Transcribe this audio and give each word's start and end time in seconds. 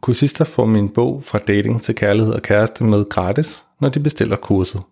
Kursister 0.00 0.44
får 0.44 0.66
min 0.66 0.88
bog 0.88 1.24
fra 1.24 1.38
dating 1.38 1.82
til 1.82 1.94
kærlighed 1.94 2.32
og 2.32 2.42
kæreste 2.42 2.84
med 2.84 3.08
gratis, 3.08 3.64
når 3.80 3.88
de 3.88 4.00
bestiller 4.00 4.36
kurset. 4.36 4.82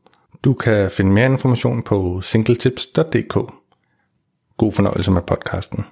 Du 0.44 0.54
kan 0.54 0.90
finde 0.90 1.10
mere 1.12 1.26
information 1.26 1.82
på 1.82 2.20
singletips.dk. 2.20 3.34
God 4.56 4.72
fornøjelse 4.72 5.10
med 5.10 5.22
podcasten. 5.22 5.84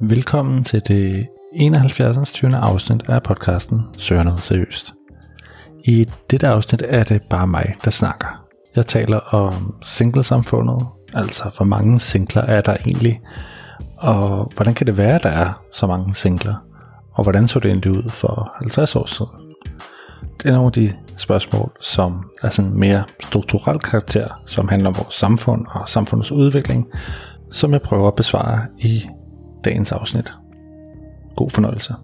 Velkommen 0.00 0.64
til 0.64 0.82
det 0.88 1.26
71. 1.52 2.32
20. 2.32 2.56
afsnit 2.56 3.02
af 3.08 3.22
podcasten 3.22 3.82
Søger 3.98 4.22
noget 4.22 4.40
seriøst. 4.40 4.94
I 5.84 6.08
dette 6.30 6.48
afsnit 6.48 6.82
er 6.88 7.04
det 7.04 7.22
bare 7.30 7.46
mig, 7.46 7.74
der 7.84 7.90
snakker. 7.90 8.44
Jeg 8.76 8.86
taler 8.86 9.18
om 9.18 9.74
singlesamfundet, 9.84 10.86
altså 11.14 11.50
hvor 11.56 11.64
mange 11.64 12.00
singler 12.00 12.42
er 12.42 12.60
der 12.60 12.76
egentlig, 12.86 13.20
og 13.96 14.52
hvordan 14.54 14.74
kan 14.74 14.86
det 14.86 14.96
være, 14.96 15.14
at 15.14 15.22
der 15.22 15.30
er 15.30 15.62
så 15.72 15.86
mange 15.86 16.14
singler, 16.14 16.54
og 17.12 17.22
hvordan 17.22 17.48
så 17.48 17.58
det 17.58 17.68
egentlig 17.68 17.92
ud 17.92 18.08
for 18.08 18.52
50 18.56 18.96
år 18.96 19.06
siden? 19.06 19.32
Det 20.42 20.48
er 20.48 20.52
nogle 20.52 20.66
af 20.66 20.72
de 20.72 20.92
spørgsmål, 21.16 21.72
som 21.80 22.30
er 22.42 22.48
sådan 22.48 22.78
mere 22.78 23.04
strukturel 23.20 23.78
karakter, 23.78 24.42
som 24.46 24.68
handler 24.68 24.88
om 24.88 24.96
vores 24.96 25.14
samfund 25.14 25.66
og 25.70 25.88
samfundets 25.88 26.32
udvikling, 26.32 26.86
som 27.50 27.72
jeg 27.72 27.82
prøver 27.82 28.08
at 28.08 28.14
besvare 28.14 28.66
i 28.78 29.06
dagens 29.66 29.92
afsnit. 29.92 30.34
God 31.36 31.50
fornøjelse. 31.50 31.94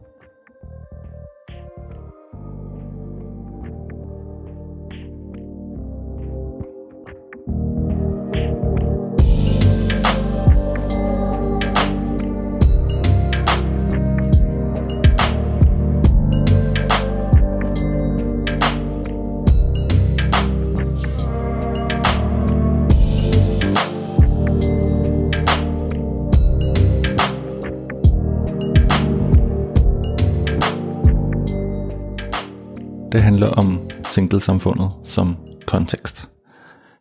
Det 33.23 33.31
handler 33.31 33.49
om 33.49 33.81
singlesamfundet 34.05 34.91
som 35.05 35.37
kontekst. 35.67 36.29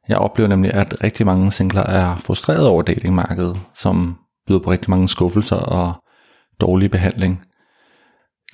Jeg 0.08 0.18
oplever 0.18 0.50
nemlig, 0.50 0.74
at 0.74 1.04
rigtig 1.04 1.26
mange 1.26 1.52
singler 1.52 1.84
er 1.84 2.16
frustrerede 2.16 2.70
over 2.70 2.82
datingmarkedet, 2.82 3.62
som 3.76 4.18
byder 4.48 4.60
på 4.60 4.72
rigtig 4.72 4.90
mange 4.90 5.10
skuffelser 5.10 5.56
og 5.56 5.94
dårlig 6.60 6.92
behandling. 6.92 7.42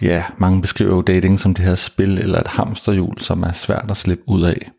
Ja, 0.02 0.24
mange 0.38 0.62
beskriver 0.62 0.96
jo 0.96 1.02
dating 1.02 1.40
som 1.40 1.54
det 1.54 1.66
her 1.66 1.76
spil 1.76 2.20
eller 2.20 2.40
et 2.40 2.48
hamsterhjul, 2.48 3.20
som 3.20 3.44
er 3.44 3.52
svært 3.52 3.86
at 3.90 3.98
slippe 3.98 4.24
ud 4.28 4.44
af. 4.44 4.72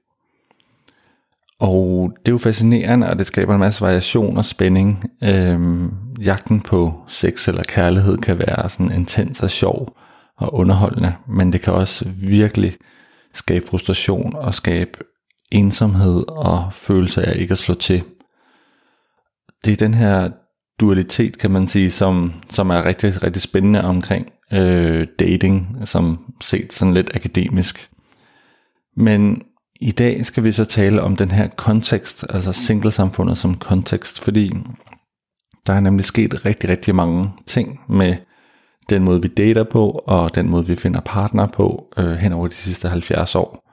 Og 1.61 2.13
det 2.19 2.29
er 2.29 2.33
jo 2.33 2.39
fascinerende, 2.39 3.11
og 3.11 3.19
det 3.19 3.27
skaber 3.27 3.55
en 3.55 3.61
masse 3.61 3.81
variation 3.81 4.37
og 4.37 4.45
spænding. 4.45 5.11
Øhm, 5.25 5.93
jagten 6.21 6.61
på 6.61 6.95
sex 7.09 7.49
eller 7.49 7.63
kærlighed 7.63 8.19
kan 8.19 8.39
være 8.39 8.69
sådan 8.69 8.93
intens 8.93 9.43
og 9.43 9.51
sjov 9.51 9.97
og 10.39 10.55
underholdende, 10.55 11.15
men 11.29 11.53
det 11.53 11.61
kan 11.61 11.73
også 11.73 12.09
virkelig 12.09 12.77
skabe 13.35 13.67
frustration 13.67 14.37
og 14.37 14.55
skabe 14.55 14.99
ensomhed 15.51 16.29
og 16.29 16.73
følelse 16.73 17.23
af 17.23 17.37
ikke 17.37 17.53
at 17.53 17.59
slå 17.59 17.75
til. 17.75 18.03
Det 19.65 19.73
er 19.73 19.77
den 19.77 19.95
her 19.95 20.31
dualitet, 20.81 21.39
kan 21.39 21.51
man 21.51 21.69
sige, 21.69 21.91
som, 21.91 22.33
som 22.49 22.71
er 22.71 22.85
rigtig, 22.85 23.23
rigtig 23.23 23.43
spændende 23.43 23.85
omkring 23.85 24.33
øh, 24.53 25.07
dating, 25.19 25.77
som 25.85 26.35
set 26.41 26.73
sådan 26.73 26.95
lidt 26.95 27.11
akademisk. 27.15 27.91
Men 28.97 29.43
i 29.81 29.91
dag 29.91 30.27
skal 30.27 30.45
vi 30.45 30.53
så 30.53 30.65
tale 30.65 31.03
om 31.03 31.17
den 31.17 31.31
her 31.31 31.49
kontekst, 31.49 32.25
altså 32.31 32.53
singlesamfundet 32.53 33.39
som 33.39 33.57
kontekst, 33.57 34.21
fordi 34.21 34.53
der 35.67 35.73
er 35.73 35.81
nemlig 35.81 36.05
sket 36.05 36.47
rigtig, 36.47 36.71
rigtig 36.71 36.95
mange 36.95 37.31
ting 37.47 37.81
med 37.89 38.17
den 38.91 39.05
måde 39.05 39.23
vi 39.23 39.29
dater 39.29 39.65
på, 39.65 39.91
og 40.07 40.35
den 40.35 40.49
måde 40.49 40.67
vi 40.67 40.75
finder 40.75 41.01
partner 41.01 41.47
på 41.47 41.93
øh, 41.97 42.11
hen 42.11 42.33
over 42.33 42.49
de 42.49 42.55
sidste 42.55 42.89
70 42.89 43.35
år. 43.35 43.65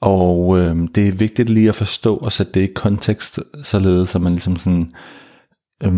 Og 0.00 0.58
øh, 0.58 0.76
det 0.94 1.08
er 1.08 1.12
vigtigt 1.12 1.50
lige 1.50 1.68
at 1.68 1.74
forstå 1.74 2.16
og 2.16 2.32
sætte 2.32 2.52
det 2.52 2.60
i 2.60 2.72
kontekst, 2.72 3.40
således 3.62 4.14
at 4.14 4.20
man 4.20 4.32
ligesom 4.32 4.56
sådan 4.56 4.92
øh, 5.82 5.92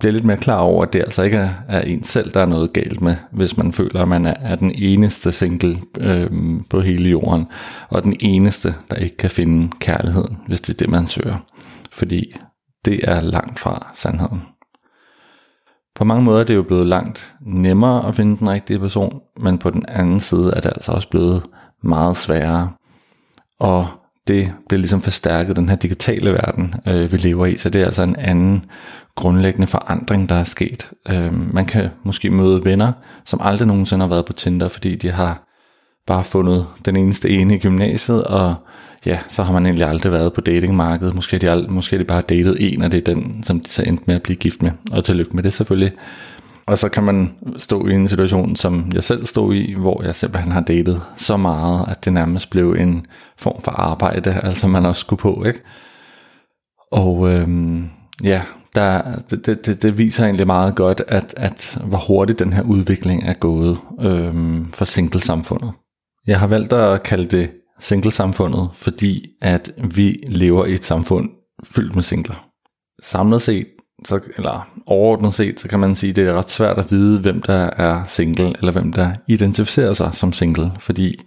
bliver 0.00 0.12
lidt 0.12 0.24
mere 0.24 0.36
klar 0.36 0.58
over, 0.58 0.82
at 0.84 0.92
det 0.92 1.00
altså 1.00 1.22
ikke 1.22 1.36
er, 1.36 1.50
er 1.68 1.80
en 1.80 2.04
selv, 2.04 2.32
der 2.32 2.40
er 2.40 2.46
noget 2.46 2.72
galt 2.72 3.00
med, 3.00 3.16
hvis 3.32 3.56
man 3.56 3.72
føler, 3.72 4.02
at 4.02 4.08
man 4.08 4.26
er, 4.26 4.34
er 4.40 4.56
den 4.56 4.72
eneste 4.74 5.32
single 5.32 5.80
øh, 6.00 6.30
på 6.70 6.80
hele 6.80 7.08
jorden, 7.08 7.46
og 7.90 8.02
den 8.02 8.16
eneste, 8.20 8.74
der 8.90 8.96
ikke 8.96 9.16
kan 9.16 9.30
finde 9.30 9.70
kærligheden, 9.80 10.36
hvis 10.46 10.60
det 10.60 10.74
er 10.74 10.78
det, 10.78 10.88
man 10.88 11.06
søger. 11.06 11.36
Fordi 11.92 12.34
det 12.84 13.00
er 13.02 13.20
langt 13.20 13.58
fra 13.58 13.92
sandheden. 13.94 14.40
På 15.94 16.04
mange 16.04 16.24
måder 16.24 16.40
er 16.40 16.44
det 16.44 16.54
jo 16.54 16.62
blevet 16.62 16.86
langt 16.86 17.34
nemmere 17.40 18.08
at 18.08 18.14
finde 18.14 18.38
den 18.38 18.50
rigtige 18.50 18.78
person, 18.78 19.20
men 19.40 19.58
på 19.58 19.70
den 19.70 19.84
anden 19.88 20.20
side 20.20 20.52
er 20.56 20.60
det 20.60 20.66
altså 20.66 20.92
også 20.92 21.08
blevet 21.08 21.42
meget 21.82 22.16
sværere. 22.16 22.70
Og 23.60 23.86
det 24.28 24.52
bliver 24.68 24.78
ligesom 24.78 25.00
forstærket 25.00 25.56
den 25.56 25.68
her 25.68 25.76
digitale 25.76 26.32
verden, 26.32 26.74
øh, 26.86 27.12
vi 27.12 27.16
lever 27.16 27.46
i, 27.46 27.56
så 27.56 27.70
det 27.70 27.80
er 27.80 27.86
altså 27.86 28.02
en 28.02 28.16
anden 28.16 28.64
grundlæggende 29.14 29.66
forandring, 29.66 30.28
der 30.28 30.34
er 30.34 30.44
sket. 30.44 30.90
Øh, 31.08 31.54
man 31.54 31.66
kan 31.66 31.88
måske 32.02 32.30
møde 32.30 32.64
venner, 32.64 32.92
som 33.24 33.40
aldrig 33.42 33.68
nogensinde 33.68 34.02
har 34.02 34.08
været 34.08 34.24
på 34.24 34.32
Tinder, 34.32 34.68
fordi 34.68 34.94
de 34.94 35.10
har 35.10 35.42
bare 36.06 36.24
fundet 36.24 36.66
den 36.84 36.96
eneste 36.96 37.30
ene 37.30 37.54
i 37.54 37.58
gymnasiet, 37.58 38.24
og 38.24 38.54
ja, 39.06 39.18
så 39.28 39.42
har 39.42 39.52
man 39.52 39.66
egentlig 39.66 39.86
aldrig 39.86 40.12
været 40.12 40.32
på 40.32 40.40
datingmarkedet. 40.40 41.14
Måske 41.14 41.46
har 41.46 41.54
de, 41.54 41.66
måske 41.68 41.96
har 41.96 41.98
de 41.98 42.04
bare 42.04 42.22
datet 42.22 42.56
en, 42.60 42.82
og 42.82 42.92
det 42.92 43.08
er 43.08 43.14
den, 43.14 43.42
som 43.42 43.60
de 43.60 43.68
så 43.68 43.82
endte 43.82 44.04
med 44.06 44.14
at 44.14 44.22
blive 44.22 44.36
gift 44.36 44.62
med. 44.62 44.70
Og 44.92 45.04
tillykke 45.04 45.36
med 45.36 45.42
det 45.42 45.52
selvfølgelig. 45.52 45.92
Og 46.66 46.78
så 46.78 46.88
kan 46.88 47.02
man 47.02 47.34
stå 47.58 47.86
i 47.86 47.92
en 47.92 48.08
situation, 48.08 48.56
som 48.56 48.90
jeg 48.94 49.02
selv 49.02 49.24
stod 49.24 49.54
i, 49.54 49.74
hvor 49.74 50.02
jeg 50.02 50.14
simpelthen 50.14 50.52
har 50.52 50.60
datet 50.60 51.02
så 51.16 51.36
meget, 51.36 51.88
at 51.88 52.04
det 52.04 52.12
nærmest 52.12 52.50
blev 52.50 52.72
en 52.72 53.06
form 53.38 53.62
for 53.62 53.70
arbejde, 53.70 54.40
altså 54.42 54.68
man 54.68 54.86
også 54.86 55.00
skulle 55.00 55.20
på, 55.20 55.44
ikke? 55.46 55.60
Og 56.92 57.32
øhm, 57.32 57.88
ja, 58.22 58.42
der, 58.74 59.02
det, 59.30 59.66
det, 59.66 59.82
det 59.82 59.98
viser 59.98 60.24
egentlig 60.24 60.46
meget 60.46 60.74
godt, 60.74 61.02
at, 61.08 61.34
at 61.36 61.78
hvor 61.84 61.98
hurtigt 61.98 62.38
den 62.38 62.52
her 62.52 62.62
udvikling 62.62 63.22
er 63.24 63.32
gået 63.32 63.78
øhm, 64.00 64.72
for 64.72 64.84
single-samfundet. 64.84 65.72
Jeg 66.26 66.40
har 66.40 66.46
valgt 66.46 66.72
at 66.72 67.02
kalde 67.02 67.24
det 67.24 67.50
singlesamfundet, 67.80 68.70
fordi 68.74 69.26
at 69.42 69.72
vi 69.94 70.22
lever 70.28 70.64
i 70.64 70.74
et 70.74 70.84
samfund 70.84 71.30
fyldt 71.64 71.94
med 71.94 72.02
singler. 72.02 72.48
Samlet 73.02 73.42
set, 73.42 73.66
så, 74.08 74.20
eller 74.36 74.68
overordnet 74.86 75.34
set, 75.34 75.60
så 75.60 75.68
kan 75.68 75.80
man 75.80 75.96
sige, 75.96 76.10
at 76.10 76.16
det 76.16 76.28
er 76.28 76.32
ret 76.32 76.50
svært 76.50 76.78
at 76.78 76.90
vide, 76.90 77.20
hvem 77.20 77.42
der 77.42 77.70
er 77.76 78.04
single, 78.04 78.52
eller 78.58 78.72
hvem 78.72 78.92
der 78.92 79.12
identificerer 79.28 79.92
sig 79.92 80.14
som 80.14 80.32
single, 80.32 80.72
fordi 80.78 81.20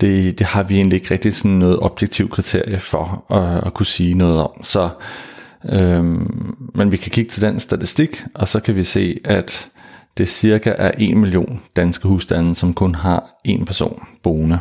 det, 0.00 0.38
det 0.38 0.46
har 0.46 0.62
vi 0.62 0.76
egentlig 0.76 0.96
ikke 0.96 1.10
rigtig 1.10 1.34
sådan 1.34 1.50
noget 1.50 1.78
objektivt 1.80 2.30
kriterie 2.30 2.78
for 2.78 3.32
at, 3.34 3.66
at 3.66 3.74
kunne 3.74 3.86
sige 3.86 4.14
noget 4.14 4.40
om. 4.40 4.50
Så, 4.62 4.88
øhm, 5.72 6.56
men 6.74 6.92
vi 6.92 6.96
kan 6.96 7.10
kigge 7.10 7.30
til 7.30 7.42
den 7.42 7.60
statistik, 7.60 8.24
og 8.34 8.48
så 8.48 8.60
kan 8.60 8.76
vi 8.76 8.84
se, 8.84 9.20
at 9.24 9.70
det 10.18 10.28
cirka 10.28 10.74
er 10.78 10.90
1 10.98 11.16
million 11.16 11.60
danske 11.76 12.08
husstande, 12.08 12.56
som 12.56 12.74
kun 12.74 12.94
har 12.94 13.30
en 13.44 13.64
person 13.64 14.02
boende. 14.22 14.58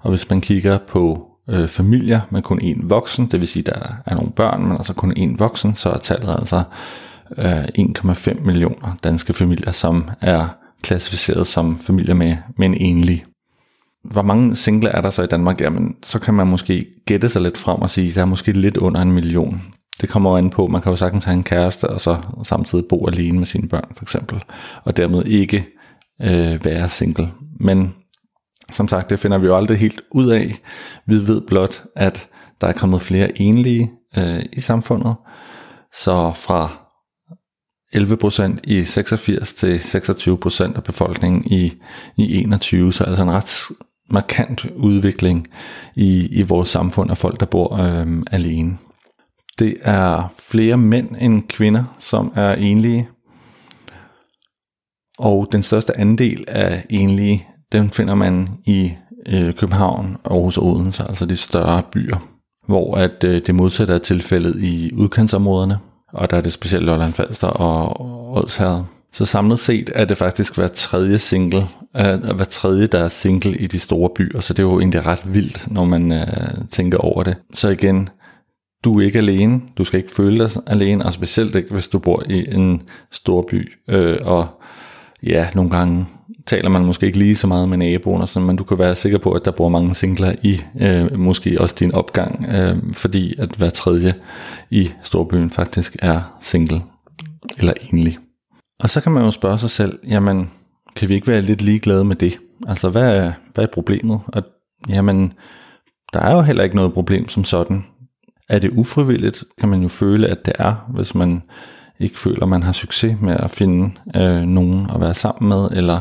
Og 0.00 0.10
hvis 0.10 0.30
man 0.30 0.40
kigger 0.40 0.78
på 0.78 1.26
øh, 1.48 1.68
familier 1.68 2.20
med 2.30 2.42
kun 2.42 2.60
én 2.60 2.88
voksen, 2.88 3.26
det 3.26 3.40
vil 3.40 3.48
sige, 3.48 3.62
der 3.62 3.94
er 4.06 4.14
nogle 4.14 4.32
børn, 4.32 4.62
men 4.62 4.72
altså 4.72 4.94
kun 4.94 5.12
én 5.12 5.36
voksen, 5.38 5.74
så 5.74 5.90
er 5.90 5.96
tallet 5.96 6.36
altså 6.38 6.62
øh, 7.38 7.64
1,5 7.64 8.44
millioner 8.44 8.96
danske 9.04 9.32
familier, 9.32 9.70
som 9.70 10.10
er 10.20 10.48
klassificeret 10.82 11.46
som 11.46 11.78
familier 11.78 12.14
med, 12.14 12.36
med 12.56 12.66
en 12.66 12.74
enlig. 12.74 13.24
Hvor 14.04 14.22
mange 14.22 14.56
single 14.56 14.88
er 14.88 15.00
der 15.00 15.10
så 15.10 15.22
i 15.22 15.26
Danmark? 15.26 15.60
Jamen, 15.60 15.96
så 16.02 16.18
kan 16.18 16.34
man 16.34 16.46
måske 16.46 16.86
gætte 17.06 17.28
sig 17.28 17.42
lidt 17.42 17.58
frem 17.58 17.82
og 17.82 17.90
sige, 17.90 18.08
at 18.08 18.14
der 18.14 18.20
er 18.20 18.24
måske 18.24 18.52
lidt 18.52 18.76
under 18.76 19.00
en 19.00 19.12
million. 19.12 19.62
Det 20.00 20.08
kommer 20.08 20.30
jo 20.30 20.36
an 20.36 20.50
på, 20.50 20.66
man 20.66 20.82
kan 20.82 20.92
jo 20.92 20.96
sagtens 20.96 21.24
have 21.24 21.34
en 21.34 21.42
kæreste, 21.42 21.90
og 21.90 22.00
så 22.00 22.16
samtidig 22.44 22.84
bo 22.88 23.06
alene 23.06 23.38
med 23.38 23.46
sine 23.46 23.68
børn, 23.68 23.92
for 23.96 24.04
eksempel, 24.04 24.42
og 24.84 24.96
dermed 24.96 25.24
ikke 25.24 25.66
øh, 26.22 26.64
være 26.64 26.88
single. 26.88 27.30
Men 27.60 27.94
som 28.72 28.88
sagt, 28.88 29.10
det 29.10 29.20
finder 29.20 29.38
vi 29.38 29.46
jo 29.46 29.56
aldrig 29.56 29.78
helt 29.78 30.00
ud 30.10 30.30
af. 30.30 30.54
Vi 31.06 31.14
ved 31.14 31.40
blot, 31.40 31.84
at 31.96 32.28
der 32.60 32.66
er 32.66 32.72
kommet 32.72 33.02
flere 33.02 33.40
enlige 33.40 33.90
øh, 34.16 34.42
i 34.52 34.60
samfundet. 34.60 35.14
Så 35.92 36.32
fra 36.34 36.70
11% 37.96 38.56
i 38.64 38.84
86 38.84 39.52
til 39.52 39.78
26% 39.78 40.76
af 40.76 40.84
befolkningen 40.84 41.44
i, 41.46 41.72
i 42.16 42.42
21, 42.42 42.92
så 42.92 43.04
altså 43.04 43.22
en 43.22 43.30
ret 43.30 43.76
markant 44.10 44.64
udvikling 44.76 45.46
i, 45.96 46.26
i 46.26 46.42
vores 46.42 46.68
samfund 46.68 47.10
af 47.10 47.18
folk, 47.18 47.40
der 47.40 47.46
bor 47.46 47.76
øh, 47.76 48.22
alene. 48.30 48.78
Det 49.58 49.76
er 49.82 50.34
flere 50.38 50.76
mænd 50.76 51.16
end 51.20 51.48
kvinder, 51.48 51.84
som 51.98 52.32
er 52.36 52.52
enlige. 52.52 53.08
Og 55.18 55.48
den 55.52 55.62
største 55.62 55.96
andel 55.96 56.44
af 56.48 56.84
enlige 56.90 57.46
dem 57.72 57.90
finder 57.90 58.14
man 58.14 58.48
i 58.64 58.92
øh, 59.28 59.54
København, 59.54 60.16
Aarhus 60.24 60.58
og 60.58 60.66
Odense, 60.66 61.04
altså 61.08 61.26
de 61.26 61.36
større 61.36 61.82
byer, 61.92 62.16
hvor 62.66 62.94
at 62.94 63.24
øh, 63.24 63.40
det 63.46 63.54
modsatte 63.54 63.94
er 63.94 63.98
tilfældet 63.98 64.62
i 64.62 64.92
udkantsområderne, 64.94 65.78
og 66.12 66.30
der 66.30 66.36
er 66.36 66.40
det 66.40 66.52
specielt 66.52 66.84
Lolland 66.84 67.12
Falster 67.12 67.48
og 67.48 68.00
Odsherred. 68.36 68.82
Så 69.12 69.24
samlet 69.24 69.58
set 69.58 69.90
er 69.94 70.04
det 70.04 70.16
faktisk 70.16 70.56
hver 70.56 70.68
tredje 70.68 71.18
single, 71.18 71.68
øh, 71.96 72.34
hver 72.34 72.44
tredje 72.44 72.86
der 72.86 72.98
er 72.98 73.08
single 73.08 73.58
i 73.58 73.66
de 73.66 73.78
store 73.78 74.10
byer, 74.16 74.40
så 74.40 74.54
det 74.54 74.58
er 74.58 74.66
jo 74.66 74.80
egentlig 74.80 75.06
ret 75.06 75.34
vildt, 75.34 75.72
når 75.72 75.84
man 75.84 76.12
øh, 76.12 76.68
tænker 76.70 76.98
over 76.98 77.22
det. 77.22 77.36
Så 77.54 77.68
igen, 77.68 78.08
du 78.84 79.00
er 79.00 79.04
ikke 79.04 79.18
alene, 79.18 79.60
du 79.78 79.84
skal 79.84 80.00
ikke 80.00 80.14
føle 80.14 80.38
dig 80.38 80.50
alene, 80.66 81.04
og 81.04 81.12
specielt 81.12 81.54
ikke, 81.54 81.72
hvis 81.72 81.88
du 81.88 81.98
bor 81.98 82.22
i 82.28 82.54
en 82.54 82.82
stor 83.10 83.46
by, 83.50 83.72
øh, 83.88 84.18
og 84.22 84.48
ja, 85.22 85.48
nogle 85.54 85.70
gange 85.70 86.06
taler 86.46 86.68
man 86.68 86.84
måske 86.84 87.06
ikke 87.06 87.18
lige 87.18 87.36
så 87.36 87.46
meget 87.46 87.68
med 87.68 87.76
naboen, 87.76 88.22
og 88.22 88.28
sådan, 88.28 88.46
men 88.46 88.56
du 88.56 88.64
kan 88.64 88.78
være 88.78 88.94
sikker 88.94 89.18
på, 89.18 89.32
at 89.32 89.44
der 89.44 89.50
bor 89.50 89.68
mange 89.68 89.94
singler 89.94 90.34
i 90.42 90.60
øh, 90.80 91.18
måske 91.18 91.60
også 91.60 91.74
din 91.78 91.92
opgang, 91.92 92.46
øh, 92.54 92.76
fordi 92.92 93.34
at 93.38 93.50
hver 93.58 93.70
tredje 93.70 94.14
i 94.70 94.90
storbyen 95.02 95.50
faktisk 95.50 95.96
er 95.98 96.38
single 96.40 96.82
eller 97.58 97.72
enlig. 97.92 98.16
Og 98.80 98.90
så 98.90 99.00
kan 99.00 99.12
man 99.12 99.24
jo 99.24 99.30
spørge 99.30 99.58
sig 99.58 99.70
selv, 99.70 99.98
jamen 100.08 100.50
kan 100.96 101.08
vi 101.08 101.14
ikke 101.14 101.26
være 101.26 101.40
lidt 101.40 101.62
ligeglade 101.62 102.04
med 102.04 102.16
det? 102.16 102.38
Altså 102.68 102.88
hvad 102.88 103.16
er, 103.16 103.32
hvad 103.54 103.64
er 103.64 103.68
problemet? 103.72 104.20
Og, 104.26 104.42
jamen 104.88 105.32
der 106.12 106.20
er 106.20 106.34
jo 106.34 106.40
heller 106.40 106.64
ikke 106.64 106.76
noget 106.76 106.94
problem 106.94 107.28
som 107.28 107.44
sådan. 107.44 107.84
Er 108.48 108.58
det 108.58 108.70
ufrivilligt, 108.70 109.44
kan 109.58 109.68
man 109.68 109.82
jo 109.82 109.88
føle, 109.88 110.28
at 110.28 110.46
det 110.46 110.52
er, 110.58 110.90
hvis 110.94 111.14
man 111.14 111.42
ikke 112.00 112.20
føler, 112.20 112.46
man 112.46 112.62
har 112.62 112.72
succes 112.72 113.20
med 113.20 113.36
at 113.36 113.50
finde 113.50 113.90
øh, 114.16 114.42
nogen 114.42 114.90
at 114.90 115.00
være 115.00 115.14
sammen 115.14 115.48
med, 115.48 115.68
eller 115.72 116.00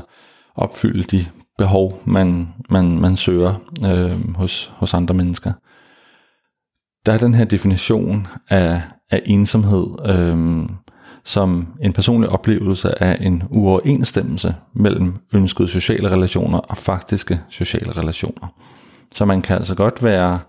opfylde 0.55 1.03
de 1.03 1.25
behov, 1.57 2.01
man, 2.05 2.47
man, 2.69 2.99
man 3.01 3.17
søger 3.17 3.53
øh, 3.85 4.35
hos, 4.35 4.71
hos 4.75 4.93
andre 4.93 5.15
mennesker. 5.15 5.53
Der 7.05 7.13
er 7.13 7.17
den 7.17 7.33
her 7.33 7.45
definition 7.45 8.27
af, 8.49 8.81
af 9.11 9.21
ensomhed 9.25 9.85
øh, 10.05 10.69
som 11.23 11.67
en 11.81 11.93
personlig 11.93 12.29
oplevelse 12.29 13.03
af 13.03 13.17
en 13.25 13.43
uoverensstemmelse 13.49 14.55
mellem 14.73 15.13
ønskede 15.33 15.67
sociale 15.67 16.11
relationer 16.11 16.57
og 16.57 16.77
faktiske 16.77 17.41
sociale 17.49 17.91
relationer. 17.91 18.47
Så 19.11 19.25
man 19.25 19.41
kan 19.41 19.55
altså 19.55 19.75
godt 19.75 20.03
være 20.03 20.39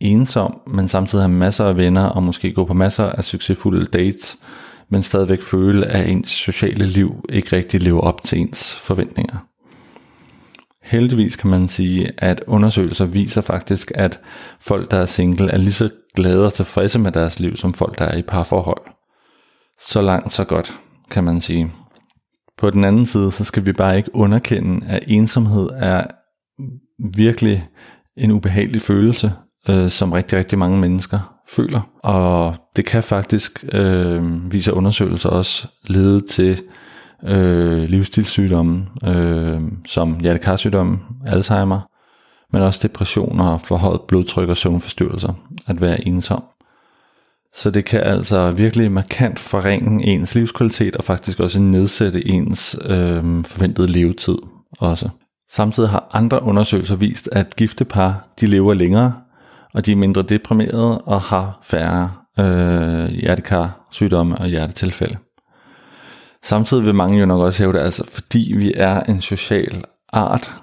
ensom, 0.00 0.60
men 0.66 0.88
samtidig 0.88 1.22
have 1.24 1.32
masser 1.32 1.64
af 1.64 1.76
venner 1.76 2.04
og 2.04 2.22
måske 2.22 2.52
gå 2.52 2.64
på 2.64 2.74
masser 2.74 3.04
af 3.04 3.24
succesfulde 3.24 3.86
dates, 3.86 4.38
men 4.88 5.02
stadigvæk 5.02 5.42
føle, 5.42 5.86
at 5.86 6.08
ens 6.08 6.30
sociale 6.30 6.86
liv 6.86 7.24
ikke 7.28 7.56
rigtig 7.56 7.82
lever 7.82 8.00
op 8.00 8.22
til 8.22 8.38
ens 8.38 8.74
forventninger. 8.74 9.36
Heldigvis 10.82 11.36
kan 11.36 11.50
man 11.50 11.68
sige, 11.68 12.10
at 12.18 12.44
undersøgelser 12.46 13.04
viser 13.04 13.40
faktisk, 13.40 13.92
at 13.94 14.20
folk, 14.60 14.90
der 14.90 14.96
er 14.96 15.06
single, 15.06 15.50
er 15.50 15.56
lige 15.56 15.72
så 15.72 15.90
glade 16.14 16.46
og 16.46 16.52
tilfredse 16.52 16.98
med 16.98 17.12
deres 17.12 17.40
liv, 17.40 17.56
som 17.56 17.74
folk, 17.74 17.98
der 17.98 18.04
er 18.04 18.16
i 18.16 18.22
parforhold. 18.22 18.82
Så 19.80 20.02
langt, 20.02 20.32
så 20.32 20.44
godt, 20.44 20.72
kan 21.10 21.24
man 21.24 21.40
sige. 21.40 21.72
På 22.58 22.70
den 22.70 22.84
anden 22.84 23.06
side, 23.06 23.32
så 23.32 23.44
skal 23.44 23.66
vi 23.66 23.72
bare 23.72 23.96
ikke 23.96 24.14
underkende, 24.14 24.86
at 24.86 25.04
ensomhed 25.06 25.68
er 25.76 26.04
virkelig 27.16 27.68
en 28.16 28.30
ubehagelig 28.30 28.82
følelse, 28.82 29.32
øh, 29.68 29.90
som 29.90 30.12
rigtig, 30.12 30.38
rigtig 30.38 30.58
mange 30.58 30.78
mennesker 30.78 31.36
føler. 31.48 31.80
Og 32.02 32.54
det 32.76 32.84
kan 32.84 33.02
faktisk, 33.02 33.64
øh, 33.72 34.52
viser 34.52 34.72
undersøgelser 34.72 35.28
også, 35.28 35.68
lede 35.86 36.20
til 36.20 36.62
øh, 37.24 37.82
livsstilssygdomme, 37.82 38.86
øh, 39.06 39.60
som 39.86 40.20
hjertekarsygdomme, 40.20 40.98
Alzheimer, 41.26 41.80
men 42.52 42.62
også 42.62 42.80
depressioner, 42.82 43.58
forhøjet 43.58 44.00
blodtryk 44.00 44.48
og 44.48 44.56
søvnforstyrrelser, 44.56 45.32
at 45.66 45.80
være 45.80 46.06
ensom. 46.06 46.42
Så 47.54 47.70
det 47.70 47.84
kan 47.84 48.00
altså 48.00 48.50
virkelig 48.50 48.92
markant 48.92 49.38
forringe 49.38 50.06
ens 50.06 50.34
livskvalitet 50.34 50.96
og 50.96 51.04
faktisk 51.04 51.40
også 51.40 51.60
nedsætte 51.60 52.28
ens 52.28 52.76
øh, 52.84 53.44
forventede 53.44 53.88
levetid 53.88 54.36
også. 54.78 55.08
Samtidig 55.50 55.88
har 55.88 56.10
andre 56.12 56.42
undersøgelser 56.42 56.96
vist, 56.96 57.28
at 57.32 57.56
gifte 57.56 57.84
par 57.84 58.28
de 58.40 58.46
lever 58.46 58.74
længere, 58.74 59.12
og 59.76 59.86
de 59.86 59.92
er 59.92 59.96
mindre 59.96 60.22
deprimerede 60.22 60.98
og 60.98 61.20
har 61.20 61.60
færre 61.62 62.10
øh, 62.38 63.08
hjertekar, 63.08 63.86
sygdomme 63.90 64.38
og 64.38 64.46
hjertetilfælde. 64.46 65.16
Samtidig 66.44 66.86
vil 66.86 66.94
mange 66.94 67.18
jo 67.18 67.26
nok 67.26 67.40
også 67.40 67.62
hæve 67.62 67.72
det, 67.72 67.78
altså 67.78 68.04
fordi 68.04 68.54
vi 68.56 68.72
er 68.76 69.00
en 69.00 69.20
social 69.20 69.84
art, 70.12 70.54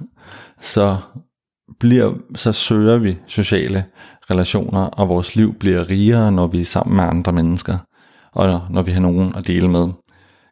så 0.61 0.97
bliver, 1.79 2.13
så 2.35 2.51
søger 2.51 2.97
vi 2.97 3.17
sociale 3.27 3.85
relationer, 4.31 4.79
og 4.79 5.09
vores 5.09 5.35
liv 5.35 5.53
bliver 5.53 5.89
rigere, 5.89 6.31
når 6.31 6.47
vi 6.47 6.61
er 6.61 6.65
sammen 6.65 6.95
med 6.95 7.03
andre 7.03 7.31
mennesker, 7.31 7.77
og 8.31 8.61
når 8.69 8.81
vi 8.81 8.91
har 8.91 9.01
nogen 9.01 9.35
at 9.35 9.47
dele 9.47 9.67
med. 9.67 9.87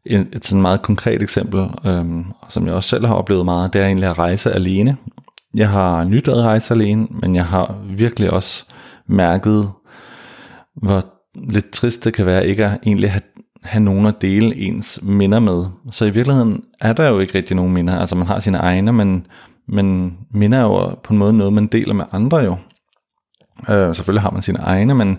Et, 0.06 0.28
et 0.34 0.46
sådan 0.46 0.62
meget 0.62 0.82
konkret 0.82 1.22
eksempel, 1.22 1.70
øhm, 1.86 2.26
som 2.50 2.66
jeg 2.66 2.74
også 2.74 2.90
selv 2.90 3.06
har 3.06 3.14
oplevet 3.14 3.46
meget, 3.46 3.74
det 3.74 3.82
er 3.82 3.86
egentlig 3.86 4.10
at 4.10 4.18
rejse 4.18 4.52
alene. 4.52 4.98
Jeg 5.54 5.70
har 5.70 6.04
nyt 6.04 6.28
at 6.28 6.38
rejse 6.38 6.74
alene, 6.74 7.08
men 7.10 7.36
jeg 7.36 7.46
har 7.46 7.76
virkelig 7.90 8.32
også 8.32 8.66
mærket, 9.08 9.70
hvor 10.76 11.02
lidt 11.36 11.72
trist 11.72 12.06
det 12.06 12.14
kan 12.14 12.26
være 12.26 12.48
ikke 12.48 12.66
at 12.66 12.80
egentlig 12.86 13.12
have, 13.12 13.22
have 13.64 13.84
nogen 13.84 14.06
at 14.06 14.22
dele 14.22 14.56
ens 14.56 15.00
minder 15.04 15.40
med. 15.40 15.66
Så 15.92 16.06
i 16.06 16.10
virkeligheden 16.10 16.64
er 16.82 16.94
der 16.94 17.10
jo 17.10 17.20
ikke 17.20 17.38
rigtig 17.38 17.56
nogen 17.56 17.74
minder. 17.74 18.00
Altså 18.00 18.16
man 18.16 18.28
har 18.28 18.40
sine 18.40 18.58
egne, 18.58 18.94
men, 18.94 19.28
men 19.68 20.18
minder 20.34 20.58
er 20.58 20.62
jo 20.62 20.96
på 21.04 21.14
en 21.14 21.20
måde 21.20 21.34
noget, 21.34 21.54
man 21.54 21.68
deler 21.68 21.94
med 21.94 22.06
andre 22.12 22.38
jo. 22.38 22.56
Øh, 23.70 23.96
selvfølgelig 23.96 24.22
har 24.22 24.32
man 24.32 24.42
sine 24.42 24.60
egne, 24.60 24.96
men, 24.96 25.18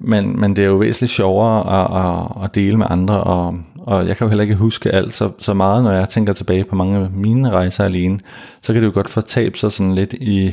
men, 0.00 0.40
men 0.40 0.56
det 0.56 0.64
er 0.64 0.68
jo 0.68 0.76
væsentligt 0.76 1.12
sjovere 1.12 1.80
at, 1.80 2.06
at, 2.06 2.44
at 2.44 2.54
dele 2.54 2.76
med 2.76 2.86
andre, 2.90 3.24
og, 3.24 3.58
og 3.86 4.08
jeg 4.08 4.16
kan 4.16 4.24
jo 4.24 4.28
heller 4.28 4.42
ikke 4.42 4.54
huske 4.54 4.90
alt 4.90 5.12
så, 5.12 5.30
så 5.38 5.54
meget, 5.54 5.84
når 5.84 5.92
jeg 5.92 6.08
tænker 6.08 6.32
tilbage 6.32 6.64
på 6.64 6.76
mange 6.76 6.98
af 6.98 7.10
mine 7.10 7.50
rejser 7.50 7.84
alene, 7.84 8.20
så 8.62 8.72
kan 8.72 8.82
det 8.82 8.88
jo 8.88 8.94
godt 8.94 9.08
fortabe 9.08 9.58
sig 9.58 9.72
sådan 9.72 9.94
lidt 9.94 10.12
i, 10.12 10.52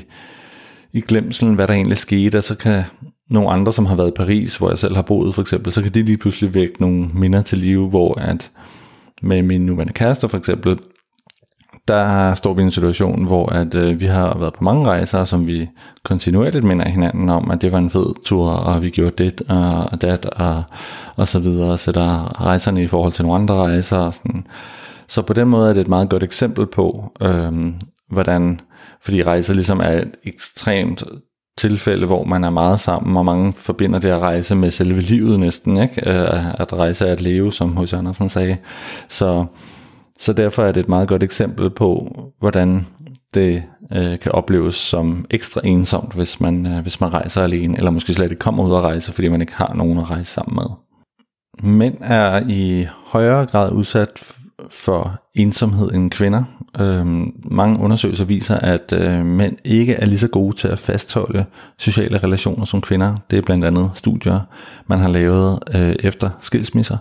i 0.93 1.01
glemselen, 1.01 1.55
hvad 1.55 1.67
der 1.67 1.73
egentlig 1.73 1.97
skete, 1.97 2.37
og 2.37 2.43
så 2.43 2.55
kan 2.55 2.83
nogle 3.29 3.49
andre, 3.49 3.73
som 3.73 3.85
har 3.85 3.95
været 3.95 4.07
i 4.07 4.17
Paris, 4.17 4.57
hvor 4.57 4.69
jeg 4.69 4.77
selv 4.77 4.95
har 4.95 5.01
boet 5.01 5.35
for 5.35 5.41
eksempel, 5.41 5.73
så 5.73 5.81
kan 5.81 5.91
de 5.91 6.03
lige 6.03 6.17
pludselig 6.17 6.53
vække 6.53 6.75
nogle 6.79 7.07
minder 7.13 7.41
til 7.41 7.57
live, 7.57 7.89
hvor 7.89 8.19
at 8.19 8.51
med 9.21 9.41
min 9.41 9.65
nuværende 9.65 9.93
kæreste 9.93 10.29
for 10.29 10.37
eksempel, 10.37 10.79
der 11.87 12.33
står 12.33 12.53
vi 12.53 12.61
i 12.61 12.65
en 12.65 12.71
situation, 12.71 13.25
hvor 13.25 13.49
at, 13.49 13.75
øh, 13.75 13.99
vi 13.99 14.05
har 14.05 14.37
været 14.37 14.53
på 14.53 14.63
mange 14.63 14.85
rejser, 14.85 15.23
som 15.23 15.47
vi 15.47 15.69
kontinuerligt 16.03 16.63
minder 16.63 16.89
hinanden 16.89 17.29
om, 17.29 17.51
at 17.51 17.61
det 17.61 17.71
var 17.71 17.77
en 17.77 17.89
fed 17.89 18.23
tur, 18.25 18.49
og 18.49 18.81
vi 18.81 18.89
gjorde 18.89 19.23
det 19.23 19.41
og 19.91 20.01
dat, 20.01 20.25
og, 20.25 20.63
og 21.15 21.27
så 21.27 21.39
videre, 21.39 21.77
så 21.77 21.91
der 21.91 22.41
rejserne 22.41 22.83
i 22.83 22.87
forhold 22.87 23.13
til 23.13 23.25
nogle 23.25 23.41
andre 23.41 23.55
rejser. 23.55 23.97
Og 23.97 24.13
sådan. 24.13 24.47
Så 25.07 25.21
på 25.21 25.33
den 25.33 25.47
måde 25.47 25.69
er 25.69 25.73
det 25.73 25.81
et 25.81 25.87
meget 25.87 26.09
godt 26.09 26.23
eksempel 26.23 26.65
på, 26.65 27.11
øh, 27.21 27.73
hvordan 28.09 28.59
fordi 29.01 29.23
rejser 29.23 29.53
ligesom 29.53 29.79
er 29.79 29.91
et 29.91 30.15
ekstremt 30.23 31.03
tilfælde, 31.57 32.05
hvor 32.05 32.23
man 32.23 32.43
er 32.43 32.49
meget 32.49 32.79
sammen, 32.79 33.17
og 33.17 33.25
mange 33.25 33.53
forbinder 33.53 33.99
det 33.99 34.09
at 34.09 34.19
rejse 34.19 34.55
med 34.55 34.71
selve 34.71 35.01
livet 35.01 35.39
næsten, 35.39 35.77
ikke? 35.77 36.09
Øh, 36.09 36.61
at 36.61 36.73
rejse 36.73 37.07
er 37.07 37.11
at 37.11 37.21
leve, 37.21 37.53
som 37.53 37.77
H.C. 37.77 37.93
Andersen 37.93 38.29
sagde. 38.29 38.57
Så, 39.07 39.45
så 40.19 40.33
derfor 40.33 40.63
er 40.63 40.71
det 40.71 40.79
et 40.79 40.89
meget 40.89 41.07
godt 41.07 41.23
eksempel 41.23 41.69
på, 41.69 42.17
hvordan 42.39 42.85
det 43.33 43.63
øh, 43.95 44.19
kan 44.19 44.31
opleves 44.31 44.75
som 44.75 45.25
ekstra 45.29 45.61
ensomt, 45.63 46.13
hvis 46.13 46.39
man, 46.39 46.65
øh, 46.65 46.81
hvis 46.81 47.01
man 47.01 47.13
rejser 47.13 47.43
alene, 47.43 47.77
eller 47.77 47.91
måske 47.91 48.13
slet 48.13 48.31
ikke 48.31 48.39
kommer 48.39 48.63
ud 48.63 48.71
og 48.71 48.83
rejse, 48.83 49.13
fordi 49.13 49.27
man 49.27 49.41
ikke 49.41 49.55
har 49.55 49.73
nogen 49.73 49.97
at 49.97 50.09
rejse 50.09 50.31
sammen 50.31 50.55
med. 50.55 50.65
Mænd 51.71 51.97
er 52.01 52.43
i 52.49 52.87
højere 53.05 53.45
grad 53.45 53.71
udsat 53.71 54.33
for 54.69 55.21
ensomhed 55.35 55.91
end 55.91 56.11
kvinder. 56.11 56.43
Øhm, 56.79 57.31
mange 57.43 57.79
undersøgelser 57.79 58.25
viser, 58.25 58.55
at 58.55 58.93
øh, 58.93 59.25
mænd 59.25 59.57
ikke 59.63 59.93
er 59.93 60.05
lige 60.05 60.19
så 60.19 60.27
gode 60.27 60.57
til 60.57 60.67
at 60.67 60.79
fastholde 60.79 61.45
sociale 61.77 62.17
relationer 62.17 62.65
som 62.65 62.81
kvinder. 62.81 63.15
Det 63.29 63.37
er 63.37 63.41
blandt 63.41 63.65
andet 63.65 63.91
studier, 63.93 64.39
man 64.87 64.99
har 64.99 65.09
lavet 65.09 65.59
øh, 65.75 65.95
efter 65.99 66.29
skilsmisser, 66.41 66.97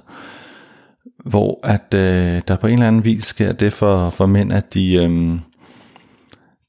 hvor 1.26 1.60
at 1.62 1.94
øh, 1.94 2.42
der 2.48 2.56
på 2.56 2.66
en 2.66 2.72
eller 2.72 2.88
anden 2.88 3.04
vis 3.04 3.24
sker 3.24 3.52
det 3.52 3.72
for, 3.72 4.10
for 4.10 4.26
mænd, 4.26 4.52
at 4.52 4.74
de, 4.74 4.94
øh, 4.94 5.38